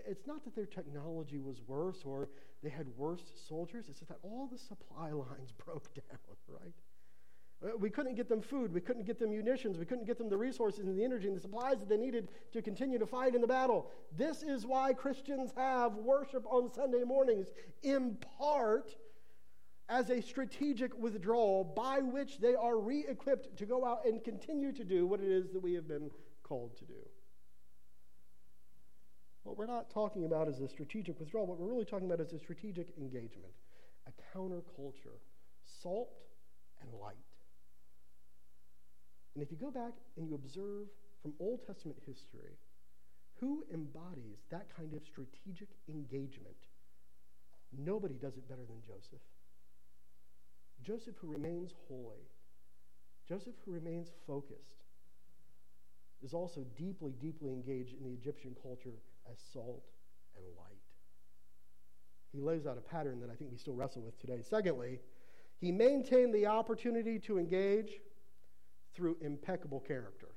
It's 0.07 0.27
not 0.27 0.45
that 0.45 0.55
their 0.55 0.67
technology 0.67 1.39
was 1.39 1.61
worse 1.67 2.03
or 2.05 2.29
they 2.63 2.71
had 2.71 2.87
worse 2.97 3.23
soldiers, 3.49 3.87
it's 3.89 4.01
that 4.01 4.19
all 4.23 4.49
the 4.51 4.59
supply 4.59 5.11
lines 5.13 5.53
broke 5.65 5.93
down, 5.95 6.37
right? 6.49 6.75
Uh, 7.65 7.77
we 7.79 7.89
couldn't 7.89 8.15
get 8.15 8.29
them 8.29 8.41
food, 8.41 8.73
we 8.73 8.81
couldn't 8.81 9.05
get 9.05 9.19
them 9.19 9.31
munitions, 9.31 9.79
we 9.79 9.85
couldn't 9.85 10.07
get 10.07 10.19
them 10.19 10.29
the 10.29 10.37
resources 10.37 10.87
and 10.87 10.99
the 10.99 11.05
energy 11.05 11.29
and 11.29 11.37
the 11.37 11.41
supplies 11.41 11.79
that 11.79 11.89
they 11.89 11.97
needed 11.97 12.29
to 12.53 12.61
continue 12.61 12.99
to 12.99 13.07
fight 13.07 13.35
in 13.35 13.41
the 13.41 13.47
battle. 13.47 13.91
This 14.17 14.43
is 14.43 14.67
why 14.67 14.93
Christians 14.93 15.53
have 15.57 15.95
worship 15.95 16.45
on 16.47 16.73
Sunday 16.73 17.05
mornings, 17.05 17.49
in 17.83 18.17
part 18.39 18.97
as 19.89 20.11
a 20.11 20.21
strategic 20.21 20.97
withdrawal 20.99 21.65
by 21.65 21.99
which 21.99 22.39
they 22.39 22.55
are 22.55 22.79
re 22.79 23.05
equipped 23.09 23.57
to 23.59 23.67
go 23.67 23.85
out 23.85 24.07
and 24.07 24.25
continue 24.25 24.73
to 24.73 24.85
do 24.85 25.07
what 25.07 25.21
it 25.21 25.31
is 25.31 25.51
that 25.53 25.61
we 25.61 25.75
have 25.75 25.87
been 25.87 26.11
called 26.43 26.77
to 26.79 26.85
do. 26.85 26.95
What 29.45 29.59
we're 29.59 29.67
not 29.67 29.91
talking 29.91 30.25
about 30.25 30.49
is 30.49 30.61
a 30.61 30.69
strategic 30.69 31.21
withdrawal. 31.21 31.47
What 31.47 31.59
we're 31.59 31.69
really 31.69 31.85
talking 31.85 32.07
about 32.07 32.21
is 32.21 32.33
a 32.33 32.39
strategic 32.39 32.89
engagement, 32.99 33.53
a 34.09 34.37
counterculture, 34.37 35.21
salt 35.63 36.09
and 36.81 36.91
light. 37.01 37.15
And 39.35 39.43
if 39.43 39.51
you 39.51 39.59
go 39.59 39.71
back 39.71 39.93
and 40.17 40.27
you 40.27 40.35
observe 40.35 40.89
from 41.21 41.35
Old 41.41 41.61
Testament 41.67 41.99
history, 42.07 42.57
who 43.39 43.65
embodies 43.73 44.45
that 44.51 44.67
kind 44.75 44.95
of 44.95 45.03
strategic 45.05 45.69
engagement? 45.89 46.57
Nobody 47.77 48.15
does 48.15 48.37
it 48.37 48.49
better 48.49 48.65
than 48.67 48.81
Joseph. 48.81 49.25
Joseph, 50.83 51.17
who 51.21 51.33
remains 51.33 51.73
holy, 51.89 52.29
Joseph, 53.29 53.55
who 53.65 53.73
remains 53.73 54.13
focused, 54.27 54.85
is 56.23 56.33
also 56.33 56.65
deeply, 56.77 57.13
deeply 57.21 57.51
engaged 57.51 57.95
in 57.99 58.05
the 58.05 58.13
Egyptian 58.13 58.55
culture 58.63 59.01
as 59.31 59.39
salt 59.53 59.85
and 60.37 60.45
light. 60.57 60.75
He 62.33 62.41
lays 62.41 62.67
out 62.67 62.77
a 62.79 62.81
pattern 62.81 63.21
that 63.21 63.31
I 63.31 63.35
think 63.35 63.51
we 63.51 63.59
still 63.59 63.75
wrestle 63.75 64.03
with 64.03 64.19
today. 64.21 64.43
Secondly, 64.43 65.01
he 65.61 65.71
maintained 65.71 66.35
the 66.35 66.47
opportunity 66.47 67.19
to 67.21 67.39
engage 67.39 67.93
through 68.95 69.17
impeccable 69.21 69.81
character. 69.81 70.29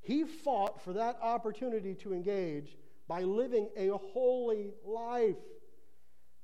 He 0.00 0.24
fought 0.24 0.82
for 0.82 0.92
that 0.92 1.18
opportunity 1.20 1.94
to 1.96 2.12
engage 2.12 2.76
by 3.08 3.22
living 3.22 3.68
a 3.76 3.90
holy 3.90 4.70
life. 4.84 5.36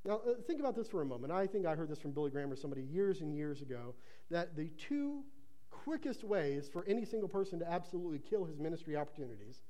Now, 0.05 0.21
uh, 0.27 0.35
think 0.47 0.61
about 0.61 0.75
this 0.75 0.89
for 0.89 1.03
a 1.03 1.05
moment. 1.05 1.33
I 1.33 1.47
think 1.47 1.67
I 1.67 1.75
heard 1.75 1.89
this 1.89 2.01
from 2.01 2.13
Billy 2.13 2.31
Graham 2.31 2.51
or 2.51 2.57
somebody 2.57 2.83
years 2.83 3.21
and 3.21 3.35
years 3.35 3.61
ago 3.61 3.95
that 4.31 4.57
the 4.57 4.71
two 4.79 5.23
quickest 5.71 6.25
ways 6.25 6.69
for 6.73 6.85
any 6.87 7.05
single 7.05 7.29
person 7.29 7.59
to 7.59 7.71
absolutely 7.71 8.19
kill 8.19 8.45
his 8.45 8.59
ministry 8.59 8.97
opportunities, 8.97 9.61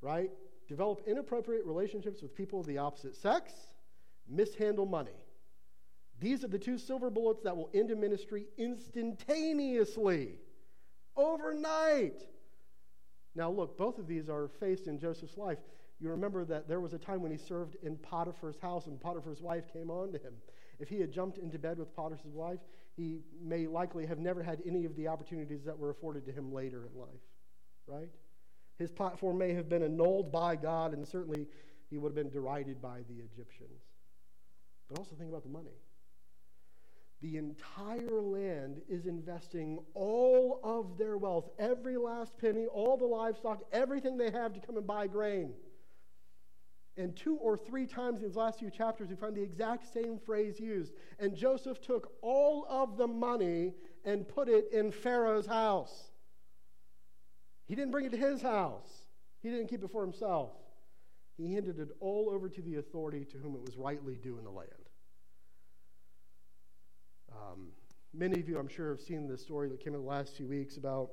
right? 0.00 0.30
Develop 0.72 1.02
inappropriate 1.06 1.66
relationships 1.66 2.22
with 2.22 2.34
people 2.34 2.60
of 2.60 2.66
the 2.66 2.78
opposite 2.78 3.14
sex, 3.14 3.52
mishandle 4.26 4.86
money. 4.86 5.18
These 6.18 6.44
are 6.44 6.48
the 6.48 6.58
two 6.58 6.78
silver 6.78 7.10
bullets 7.10 7.42
that 7.42 7.54
will 7.54 7.68
end 7.74 7.90
a 7.90 7.96
ministry 7.96 8.46
instantaneously, 8.56 10.38
overnight. 11.14 12.22
Now, 13.34 13.50
look, 13.50 13.76
both 13.76 13.98
of 13.98 14.06
these 14.06 14.30
are 14.30 14.48
faced 14.60 14.86
in 14.86 14.98
Joseph's 14.98 15.36
life 15.36 15.58
you 16.02 16.10
remember 16.10 16.44
that 16.46 16.66
there 16.66 16.80
was 16.80 16.94
a 16.94 16.98
time 16.98 17.22
when 17.22 17.30
he 17.30 17.38
served 17.38 17.76
in 17.80 17.96
Potiphar's 17.96 18.58
house 18.58 18.86
and 18.86 19.00
Potiphar's 19.00 19.40
wife 19.40 19.72
came 19.72 19.88
on 19.88 20.10
to 20.10 20.18
him. 20.18 20.34
If 20.80 20.88
he 20.88 20.98
had 20.98 21.12
jumped 21.12 21.38
into 21.38 21.60
bed 21.60 21.78
with 21.78 21.94
Potiphar's 21.94 22.34
wife, 22.34 22.58
he 22.96 23.20
may 23.40 23.68
likely 23.68 24.04
have 24.06 24.18
never 24.18 24.42
had 24.42 24.60
any 24.66 24.84
of 24.84 24.96
the 24.96 25.06
opportunities 25.06 25.62
that 25.64 25.78
were 25.78 25.90
afforded 25.90 26.26
to 26.26 26.32
him 26.32 26.52
later 26.52 26.88
in 26.92 27.00
life, 27.00 27.20
right? 27.86 28.08
His 28.78 28.90
platform 28.90 29.38
may 29.38 29.52
have 29.52 29.68
been 29.68 29.82
annulled 29.82 30.32
by 30.32 30.56
God, 30.56 30.92
and 30.92 31.06
certainly 31.06 31.46
he 31.90 31.98
would 31.98 32.08
have 32.08 32.14
been 32.14 32.30
derided 32.30 32.80
by 32.80 33.00
the 33.08 33.22
Egyptians. 33.22 33.82
But 34.88 34.98
also 34.98 35.14
think 35.14 35.30
about 35.30 35.42
the 35.42 35.50
money. 35.50 35.76
The 37.20 37.36
entire 37.36 38.20
land 38.20 38.80
is 38.88 39.06
investing 39.06 39.78
all 39.94 40.60
of 40.64 40.98
their 40.98 41.16
wealth, 41.16 41.50
every 41.58 41.96
last 41.96 42.36
penny, 42.36 42.66
all 42.66 42.96
the 42.96 43.06
livestock, 43.06 43.62
everything 43.72 44.16
they 44.16 44.30
have 44.30 44.52
to 44.54 44.60
come 44.60 44.76
and 44.76 44.86
buy 44.86 45.06
grain. 45.06 45.52
And 46.96 47.16
two 47.16 47.36
or 47.36 47.56
three 47.56 47.86
times 47.86 48.20
in 48.20 48.26
these 48.26 48.36
last 48.36 48.58
few 48.58 48.70
chapters, 48.70 49.08
we 49.08 49.16
find 49.16 49.34
the 49.34 49.42
exact 49.42 49.92
same 49.92 50.18
phrase 50.18 50.58
used. 50.58 50.92
And 51.18 51.34
Joseph 51.34 51.80
took 51.80 52.12
all 52.22 52.66
of 52.68 52.96
the 52.96 53.06
money 53.06 53.72
and 54.04 54.28
put 54.28 54.48
it 54.48 54.66
in 54.72 54.90
Pharaoh's 54.90 55.46
house. 55.46 56.11
He 57.66 57.74
didn't 57.74 57.90
bring 57.90 58.04
it 58.04 58.12
to 58.12 58.18
his 58.18 58.42
house, 58.42 58.90
he 59.40 59.50
didn't 59.50 59.68
keep 59.68 59.82
it 59.82 59.90
for 59.90 60.02
himself. 60.02 60.52
he 61.36 61.54
handed 61.54 61.78
it 61.78 61.88
all 62.00 62.30
over 62.32 62.48
to 62.48 62.62
the 62.62 62.76
authority 62.76 63.24
to 63.24 63.38
whom 63.38 63.54
it 63.54 63.62
was 63.62 63.76
rightly 63.76 64.16
due 64.16 64.38
in 64.38 64.44
the 64.44 64.50
land. 64.50 64.68
Um, 67.32 67.68
many 68.12 68.38
of 68.38 68.48
you, 68.48 68.58
I'm 68.58 68.68
sure, 68.68 68.90
have 68.90 69.00
seen 69.00 69.26
the 69.26 69.38
story 69.38 69.68
that 69.70 69.80
came 69.82 69.94
in 69.94 70.02
the 70.02 70.06
last 70.06 70.36
few 70.36 70.46
weeks 70.46 70.76
about 70.76 71.10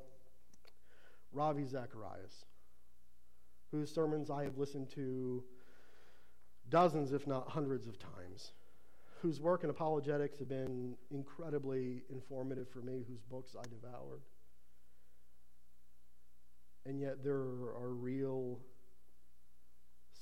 Ravi 1.31 1.65
Zacharias, 1.65 2.45
whose 3.71 3.93
sermons 3.93 4.29
I 4.29 4.43
have 4.43 4.57
listened 4.57 4.89
to 4.95 5.43
dozens, 6.69 7.13
if 7.13 7.25
not 7.25 7.49
hundreds 7.49 7.87
of 7.87 7.97
times, 7.97 8.51
whose 9.21 9.39
work 9.39 9.63
in 9.63 9.69
apologetics 9.69 10.39
have 10.39 10.49
been 10.49 10.95
incredibly 11.11 12.03
informative 12.09 12.69
for 12.69 12.81
me, 12.81 13.03
whose 13.07 13.21
books 13.21 13.55
I 13.57 13.63
devoured. 13.63 14.21
And 16.85 16.99
yet 16.99 17.23
there 17.23 17.35
are 17.35 17.93
real 17.93 18.59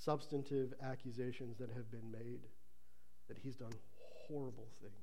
substantive 0.04 0.74
accusations 0.84 1.58
that 1.58 1.70
have 1.70 1.91
been 1.91 2.12
made 2.12 2.39
that 3.28 3.38
he's 3.38 3.56
done 3.56 3.74
horrible 4.28 4.67
things, 4.82 4.93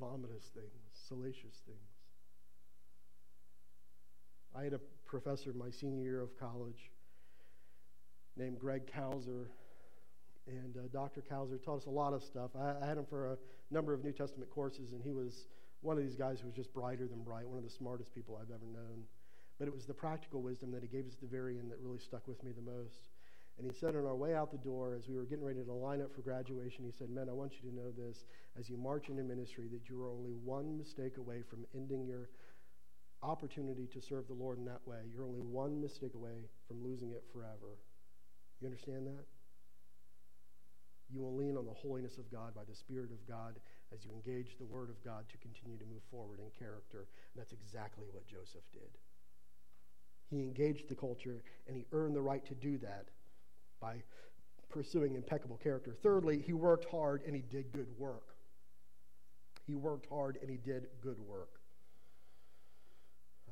vomitous 0.00 0.44
things, 0.54 0.68
salacious 1.08 1.62
things. 1.66 1.78
I 4.56 4.64
had 4.64 4.72
a 4.72 4.80
professor 5.06 5.52
my 5.52 5.70
senior 5.70 6.02
year 6.02 6.20
of 6.20 6.38
college 6.38 6.90
named 8.36 8.58
Greg 8.58 8.90
Kauser, 8.94 9.46
and 10.46 10.76
uh, 10.76 10.80
Dr. 10.92 11.22
Kauser 11.22 11.62
taught 11.62 11.78
us 11.78 11.86
a 11.86 11.90
lot 11.90 12.12
of 12.12 12.22
stuff. 12.22 12.50
I, 12.58 12.74
I 12.82 12.86
had 12.86 12.98
him 12.98 13.06
for 13.08 13.32
a 13.32 13.36
number 13.70 13.92
of 13.92 14.04
New 14.04 14.12
Testament 14.12 14.50
courses, 14.50 14.92
and 14.92 15.02
he 15.02 15.12
was 15.12 15.46
one 15.80 15.96
of 15.96 16.02
these 16.02 16.16
guys 16.16 16.40
who 16.40 16.46
was 16.46 16.56
just 16.56 16.72
brighter 16.72 17.06
than 17.06 17.22
bright, 17.22 17.48
one 17.48 17.58
of 17.58 17.64
the 17.64 17.70
smartest 17.70 18.14
people 18.14 18.38
I've 18.40 18.50
ever 18.50 18.66
known. 18.66 19.04
But 19.58 19.68
it 19.68 19.74
was 19.74 19.86
the 19.86 19.94
practical 19.94 20.42
wisdom 20.42 20.70
that 20.72 20.82
he 20.82 20.88
gave 20.88 21.06
us 21.06 21.14
at 21.14 21.20
the 21.20 21.26
very 21.26 21.58
end 21.58 21.70
that 21.70 21.80
really 21.80 21.98
stuck 21.98 22.26
with 22.28 22.42
me 22.42 22.52
the 22.52 22.62
most. 22.62 23.08
And 23.58 23.66
he 23.66 23.76
said 23.76 23.96
on 23.96 24.06
our 24.06 24.14
way 24.14 24.34
out 24.34 24.52
the 24.52 24.58
door, 24.58 24.94
as 24.94 25.08
we 25.08 25.16
were 25.16 25.24
getting 25.24 25.44
ready 25.44 25.64
to 25.64 25.72
line 25.72 26.00
up 26.00 26.14
for 26.14 26.22
graduation, 26.22 26.84
he 26.84 26.92
said, 26.92 27.10
Men, 27.10 27.28
I 27.28 27.32
want 27.32 27.54
you 27.54 27.68
to 27.68 27.74
know 27.74 27.90
this 27.90 28.24
as 28.56 28.70
you 28.70 28.76
march 28.76 29.08
into 29.08 29.24
ministry, 29.24 29.66
that 29.72 29.88
you 29.88 30.00
are 30.00 30.10
only 30.10 30.30
one 30.30 30.78
mistake 30.78 31.16
away 31.16 31.42
from 31.42 31.66
ending 31.74 32.06
your 32.06 32.30
opportunity 33.22 33.88
to 33.92 34.00
serve 34.00 34.28
the 34.28 34.34
Lord 34.34 34.58
in 34.58 34.64
that 34.66 34.86
way. 34.86 35.00
You're 35.12 35.24
only 35.24 35.40
one 35.40 35.80
mistake 35.80 36.14
away 36.14 36.46
from 36.68 36.84
losing 36.84 37.10
it 37.10 37.24
forever. 37.32 37.82
You 38.60 38.68
understand 38.68 39.08
that? 39.08 39.24
You 41.10 41.20
will 41.20 41.34
lean 41.34 41.56
on 41.56 41.66
the 41.66 41.72
holiness 41.72 42.16
of 42.18 42.30
God 42.30 42.54
by 42.54 42.62
the 42.68 42.76
Spirit 42.76 43.10
of 43.10 43.26
God 43.26 43.58
as 43.92 44.04
you 44.04 44.10
engage 44.12 44.56
the 44.58 44.66
Word 44.66 44.90
of 44.90 45.02
God 45.04 45.24
to 45.30 45.38
continue 45.38 45.78
to 45.78 45.84
move 45.84 46.02
forward 46.10 46.40
in 46.40 46.50
character. 46.58 47.08
And 47.32 47.40
that's 47.40 47.52
exactly 47.52 48.06
what 48.12 48.26
Joseph 48.26 48.64
did. 48.72 48.90
He 50.30 50.42
engaged 50.42 50.88
the 50.88 50.94
culture 50.94 51.42
and 51.66 51.76
he 51.76 51.86
earned 51.92 52.14
the 52.14 52.20
right 52.20 52.44
to 52.46 52.54
do 52.54 52.78
that 52.78 53.06
by 53.80 54.02
pursuing 54.68 55.14
impeccable 55.14 55.56
character. 55.56 55.94
Thirdly, 56.02 56.42
he 56.44 56.52
worked 56.52 56.90
hard 56.90 57.22
and 57.26 57.34
he 57.34 57.42
did 57.42 57.72
good 57.72 57.88
work. 57.96 58.34
He 59.66 59.74
worked 59.74 60.06
hard 60.10 60.38
and 60.40 60.50
he 60.50 60.56
did 60.56 60.88
good 61.00 61.18
work. 61.18 61.60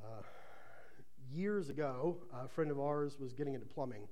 Uh, 0.04 0.22
years 1.30 1.68
ago, 1.68 2.18
a 2.32 2.48
friend 2.48 2.70
of 2.70 2.78
ours 2.78 3.16
was 3.18 3.32
getting 3.32 3.54
into 3.54 3.66
plumbing. 3.66 4.06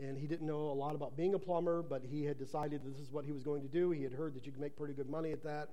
And 0.00 0.16
he 0.16 0.26
didn't 0.26 0.46
know 0.46 0.70
a 0.70 0.72
lot 0.72 0.94
about 0.94 1.16
being 1.16 1.34
a 1.34 1.38
plumber, 1.38 1.82
but 1.82 2.02
he 2.02 2.24
had 2.24 2.38
decided 2.38 2.80
this 2.84 2.98
is 2.98 3.12
what 3.12 3.24
he 3.24 3.32
was 3.32 3.42
going 3.42 3.60
to 3.62 3.68
do. 3.68 3.90
He 3.90 4.02
had 4.02 4.12
heard 4.12 4.34
that 4.34 4.46
you 4.46 4.52
could 4.52 4.60
make 4.60 4.76
pretty 4.76 4.94
good 4.94 5.10
money 5.10 5.32
at 5.32 5.42
that. 5.44 5.68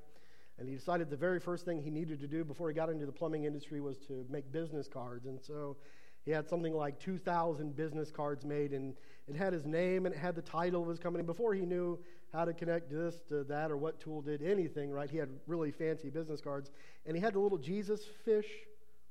And 0.59 0.67
he 0.67 0.75
decided 0.75 1.09
the 1.09 1.17
very 1.17 1.39
first 1.39 1.65
thing 1.65 1.81
he 1.81 1.89
needed 1.89 2.19
to 2.19 2.27
do 2.27 2.43
before 2.43 2.67
he 2.67 2.75
got 2.75 2.89
into 2.89 3.05
the 3.05 3.11
plumbing 3.11 3.45
industry 3.45 3.79
was 3.79 3.97
to 4.07 4.25
make 4.29 4.51
business 4.51 4.87
cards. 4.87 5.27
And 5.27 5.39
so 5.41 5.77
he 6.25 6.31
had 6.31 6.49
something 6.49 6.73
like 6.73 6.99
2,000 6.99 7.75
business 7.75 8.11
cards 8.11 8.43
made, 8.43 8.73
and 8.73 8.95
it 9.27 9.35
had 9.35 9.53
his 9.53 9.65
name 9.65 10.05
and 10.05 10.13
it 10.13 10.17
had 10.17 10.35
the 10.35 10.41
title 10.41 10.83
of 10.83 10.89
his 10.89 10.99
company. 10.99 11.23
Before 11.23 11.53
he 11.53 11.65
knew 11.65 11.97
how 12.33 12.43
to 12.43 12.53
connect 12.53 12.91
this 12.91 13.21
to 13.29 13.43
that 13.45 13.71
or 13.71 13.77
what 13.77 13.99
tool 14.01 14.21
did 14.21 14.41
anything, 14.41 14.91
right? 14.91 15.09
He 15.09 15.17
had 15.17 15.29
really 15.45 15.71
fancy 15.71 16.09
business 16.09 16.41
cards. 16.41 16.71
And 17.05 17.15
he 17.15 17.21
had 17.21 17.33
the 17.33 17.39
little 17.39 17.57
Jesus 17.57 18.01
fish 18.25 18.47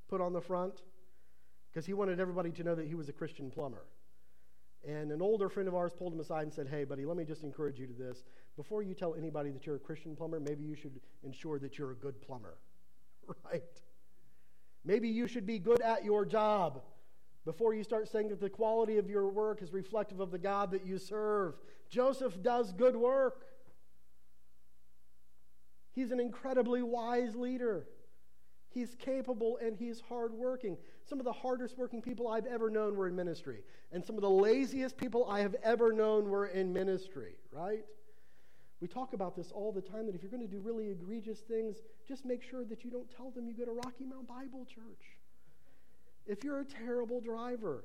put 0.09 0.21
on 0.21 0.33
the 0.33 0.41
front 0.41 0.81
because 1.71 1.85
he 1.85 1.93
wanted 1.93 2.19
everybody 2.19 2.51
to 2.51 2.63
know 2.63 2.75
that 2.75 2.87
he 2.87 2.93
was 2.93 3.09
a 3.09 3.13
Christian 3.13 3.49
plumber. 3.49 3.85
And 4.87 5.11
an 5.11 5.21
older 5.21 5.49
friend 5.49 5.67
of 5.67 5.75
ours 5.75 5.91
pulled 5.93 6.13
him 6.13 6.21
aside 6.21 6.43
and 6.43 6.53
said, 6.53 6.67
Hey, 6.69 6.85
buddy, 6.85 7.05
let 7.05 7.17
me 7.17 7.25
just 7.25 7.43
encourage 7.43 7.77
you 7.77 7.87
to 7.87 7.93
this. 7.93 8.23
Before 8.55 8.81
you 8.81 8.93
tell 8.93 9.15
anybody 9.15 9.51
that 9.51 9.65
you're 9.65 9.75
a 9.75 9.79
Christian 9.79 10.15
plumber, 10.15 10.39
maybe 10.39 10.63
you 10.63 10.75
should 10.75 10.99
ensure 11.23 11.59
that 11.59 11.77
you're 11.77 11.91
a 11.91 11.95
good 11.95 12.21
plumber, 12.21 12.57
right? 13.45 13.63
Maybe 14.85 15.09
you 15.09 15.27
should 15.27 15.45
be 15.45 15.59
good 15.59 15.81
at 15.81 16.05
your 16.05 16.25
job 16.25 16.81
before 17.43 17.73
you 17.73 17.83
start 17.83 18.07
saying 18.07 18.29
that 18.29 18.39
the 18.39 18.49
quality 18.49 18.97
of 18.97 19.09
your 19.09 19.27
work 19.29 19.61
is 19.61 19.73
reflective 19.73 20.21
of 20.21 20.31
the 20.31 20.37
God 20.37 20.71
that 20.71 20.85
you 20.85 20.97
serve. 20.97 21.55
Joseph 21.89 22.41
does 22.41 22.71
good 22.71 22.95
work. 22.95 23.45
He's 25.93 26.11
an 26.11 26.19
incredibly 26.21 26.81
wise 26.81 27.35
leader. 27.35 27.87
He's 28.77 28.93
capable 28.93 29.57
and 29.59 29.75
he's 29.75 30.03
hardworking. 30.07 30.77
Some 31.03 31.17
of 31.17 31.25
the 31.25 31.33
hardest 31.33 31.79
working 31.79 31.99
people 31.99 32.27
I've 32.27 32.45
ever 32.45 32.69
known 32.69 32.95
were 32.95 33.07
in 33.07 33.15
ministry, 33.15 33.63
and 33.91 34.05
some 34.05 34.17
of 34.17 34.21
the 34.21 34.29
laziest 34.29 34.97
people 34.97 35.27
I 35.27 35.39
have 35.39 35.55
ever 35.63 35.91
known 35.91 36.29
were 36.29 36.45
in 36.45 36.71
ministry, 36.71 37.37
right? 37.51 37.83
We 38.79 38.87
talk 38.87 39.13
about 39.13 39.35
this 39.35 39.51
all 39.51 39.71
the 39.71 39.81
time 39.81 40.05
that 40.05 40.13
if 40.13 40.21
you're 40.21 40.29
going 40.29 40.47
to 40.47 40.53
do 40.53 40.59
really 40.59 40.91
egregious 40.91 41.39
things, 41.39 41.77
just 42.07 42.23
make 42.23 42.43
sure 42.43 42.65
that 42.65 42.83
you 42.83 42.91
don't 42.91 43.09
tell 43.09 43.31
them 43.31 43.47
you 43.47 43.55
go 43.55 43.65
to 43.65 43.71
Rocky 43.71 44.05
Mount 44.05 44.27
Bible 44.27 44.63
Church. 44.65 45.17
If 46.27 46.43
you're 46.43 46.59
a 46.59 46.65
terrible 46.65 47.19
driver 47.19 47.83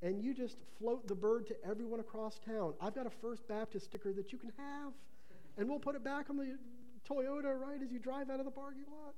and 0.00 0.18
you 0.18 0.32
just 0.32 0.56
float 0.78 1.06
the 1.08 1.14
bird 1.14 1.46
to 1.48 1.56
everyone 1.62 2.00
across 2.00 2.38
town, 2.38 2.72
I've 2.80 2.94
got 2.94 3.06
a 3.06 3.10
First 3.10 3.46
Baptist 3.48 3.84
sticker 3.84 4.14
that 4.14 4.32
you 4.32 4.38
can 4.38 4.52
have, 4.56 4.94
and 5.58 5.68
we'll 5.68 5.78
put 5.78 5.94
it 5.94 6.02
back 6.02 6.30
on 6.30 6.38
the 6.38 6.56
Toyota 7.06 7.54
right 7.60 7.82
as 7.82 7.92
you 7.92 7.98
drive 7.98 8.30
out 8.30 8.38
of 8.38 8.46
the 8.46 8.50
parking 8.50 8.86
lot. 8.90 9.12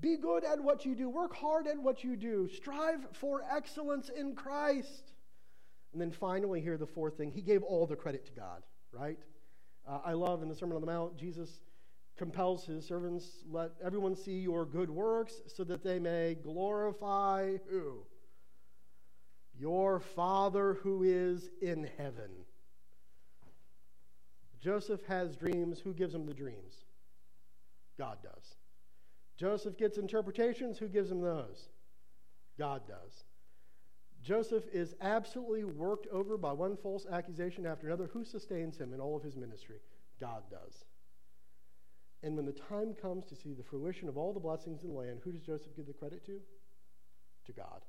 Be 0.00 0.16
good 0.16 0.44
at 0.44 0.60
what 0.60 0.84
you 0.84 0.94
do. 0.94 1.08
Work 1.08 1.34
hard 1.34 1.66
at 1.66 1.78
what 1.78 2.04
you 2.04 2.16
do. 2.16 2.48
Strive 2.48 3.06
for 3.12 3.42
excellence 3.50 4.10
in 4.10 4.34
Christ. 4.34 5.12
And 5.92 6.00
then 6.00 6.10
finally, 6.10 6.60
here, 6.60 6.76
the 6.76 6.86
fourth 6.86 7.16
thing, 7.16 7.30
he 7.30 7.40
gave 7.40 7.62
all 7.62 7.86
the 7.86 7.96
credit 7.96 8.26
to 8.26 8.32
God, 8.32 8.62
right? 8.92 9.18
Uh, 9.88 10.00
I 10.04 10.12
love 10.12 10.42
in 10.42 10.48
the 10.48 10.54
Sermon 10.54 10.74
on 10.74 10.80
the 10.80 10.86
Mount, 10.86 11.16
Jesus 11.16 11.60
compels 12.16 12.64
his 12.64 12.86
servants, 12.86 13.26
let 13.50 13.72
everyone 13.82 14.14
see 14.14 14.38
your 14.38 14.64
good 14.64 14.90
works 14.90 15.40
so 15.46 15.64
that 15.64 15.82
they 15.82 15.98
may 15.98 16.34
glorify 16.34 17.56
who? 17.68 18.04
Your 19.58 20.00
Father 20.00 20.74
who 20.82 21.02
is 21.02 21.48
in 21.60 21.88
heaven. 21.96 22.30
Joseph 24.60 25.04
has 25.06 25.36
dreams. 25.36 25.78
Who 25.78 25.92
gives 25.92 26.14
him 26.14 26.26
the 26.26 26.34
dreams? 26.34 26.84
God 27.98 28.18
does. 28.22 28.53
Joseph 29.36 29.76
gets 29.76 29.98
interpretations. 29.98 30.78
Who 30.78 30.88
gives 30.88 31.10
him 31.10 31.20
those? 31.20 31.68
God 32.58 32.82
does. 32.86 33.24
Joseph 34.22 34.64
is 34.72 34.94
absolutely 35.02 35.64
worked 35.64 36.06
over 36.10 36.38
by 36.38 36.52
one 36.52 36.76
false 36.76 37.06
accusation 37.10 37.66
after 37.66 37.86
another. 37.86 38.08
Who 38.12 38.24
sustains 38.24 38.78
him 38.78 38.94
in 38.94 39.00
all 39.00 39.16
of 39.16 39.22
his 39.22 39.36
ministry? 39.36 39.80
God 40.20 40.44
does. 40.50 40.84
And 42.22 42.36
when 42.36 42.46
the 42.46 42.52
time 42.52 42.94
comes 42.94 43.26
to 43.26 43.36
see 43.36 43.52
the 43.52 43.62
fruition 43.62 44.08
of 44.08 44.16
all 44.16 44.32
the 44.32 44.40
blessings 44.40 44.82
in 44.82 44.88
the 44.88 44.94
land, 44.94 45.20
who 45.22 45.32
does 45.32 45.42
Joseph 45.42 45.76
give 45.76 45.86
the 45.86 45.92
credit 45.92 46.24
to? 46.24 46.40
To 47.46 47.52
God. 47.52 47.82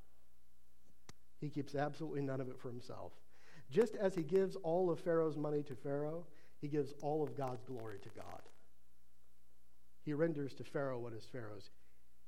He 1.39 1.49
keeps 1.49 1.73
absolutely 1.73 2.21
none 2.21 2.41
of 2.41 2.49
it 2.49 2.59
for 2.59 2.69
himself. 2.69 3.13
Just 3.71 3.95
as 3.95 4.13
he 4.13 4.23
gives 4.23 4.57
all 4.57 4.89
of 4.89 4.99
Pharaoh's 4.99 5.37
money 5.37 5.63
to 5.63 5.75
Pharaoh, 5.75 6.25
he 6.59 6.67
gives 6.67 6.93
all 7.01 7.23
of 7.23 7.37
God's 7.37 7.63
glory 7.63 7.97
to 8.01 8.09
God. 8.09 8.41
He 10.05 10.13
renders 10.13 10.53
to 10.55 10.63
Pharaoh 10.63 10.99
what 10.99 11.13
is 11.13 11.25
Pharaoh's. 11.31 11.71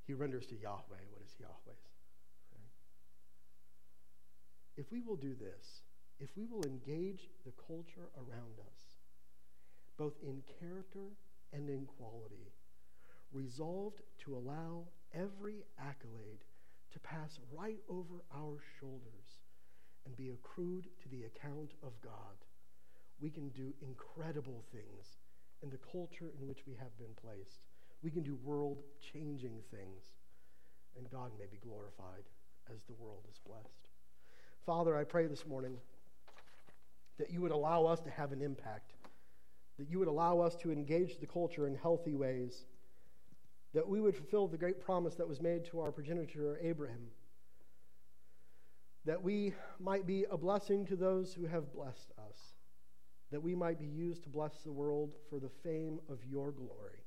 He 0.08 0.14
renders 0.14 0.48
to 0.48 0.56
Yahweh 0.56 1.06
what 1.12 1.22
is 1.22 1.36
Yahweh's. 1.40 1.86
Right? 2.52 2.74
If 4.76 4.92
we 4.92 5.02
will 5.02 5.16
do 5.16 5.36
this, 5.36 5.84
if 6.20 6.30
we 6.36 6.48
will 6.48 6.64
engage 6.64 7.30
the 7.46 7.54
culture 7.68 8.10
around 8.18 8.58
us, 8.60 8.82
both 9.96 10.14
in 10.24 10.42
character 10.60 11.14
and 11.54 11.70
in 11.70 11.86
quality, 11.98 12.52
resolved 13.32 14.02
to 14.26 14.36
allow 14.36 14.86
every 15.14 15.64
accolade 15.80 16.42
to 16.94 17.00
pass 17.00 17.38
right 17.54 17.80
over 17.90 18.24
our 18.34 18.58
shoulders 18.80 19.38
and 20.06 20.18
be 20.18 20.30
accrued 20.30 20.86
to 21.04 21.10
the 21.10 21.26
account 21.26 21.74
of 21.84 21.92
God, 22.02 22.42
we 23.22 23.30
can 23.30 23.50
do 23.50 23.74
incredible 23.82 24.64
things 24.72 25.18
in 25.62 25.70
the 25.70 25.80
culture 25.92 26.32
in 26.40 26.48
which 26.48 26.66
we 26.66 26.74
have 26.76 26.98
been 26.98 27.14
placed. 27.22 27.67
We 28.04 28.12
can 28.12 28.24
do 28.24 28.38
world 28.44 28.84
changing 29.14 29.62
things, 29.72 30.04
and 30.98 31.10
God 31.10 31.32
may 31.40 31.46
be 31.46 31.58
glorified 31.58 32.24
as 32.74 32.84
the 32.84 32.94
world 32.94 33.24
is 33.30 33.40
blessed. 33.46 33.90
Father, 34.66 34.96
I 34.96 35.04
pray 35.04 35.28
this 35.28 35.46
morning 35.46 35.78
that 37.18 37.32
you 37.32 37.42
would 37.42 37.52
allow 37.52 37.86
us 37.86 38.00
to 38.02 38.10
have 38.10 38.32
an 38.32 38.42
impact, 38.42 38.94
that 39.80 39.90
you 39.90 40.00
would 40.00 40.08
allow 40.08 40.40
us 40.40 40.56
to 40.58 40.72
engage 40.72 41.20
the 41.20 41.26
culture 41.26 41.68
in 41.68 41.76
healthy 41.76 42.14
ways, 42.14 42.66
that 43.74 43.88
we 43.88 44.00
would 44.00 44.16
fulfill 44.16 44.48
the 44.48 44.58
great 44.58 44.80
promise 44.80 45.16
that 45.16 45.28
was 45.28 45.42
made 45.42 45.66
to 45.66 45.80
our 45.80 45.92
progenitor 45.92 46.60
Abraham 46.62 47.08
that 49.08 49.24
we 49.24 49.54
might 49.80 50.06
be 50.06 50.26
a 50.30 50.38
blessing 50.38 50.86
to 50.86 50.98
those 50.98 51.34
who 51.34 51.46
have 51.46 51.74
blessed 51.74 52.12
us, 52.28 52.38
that 53.32 53.42
we 53.42 53.56
might 53.56 53.80
be 53.80 53.86
used 53.86 54.22
to 54.22 54.30
bless 54.30 54.64
the 54.64 54.72
world 54.72 55.16
for 55.30 55.40
the 55.40 55.50
fame 55.64 55.98
of 56.10 56.20
your 56.30 56.52
glory. 56.52 57.07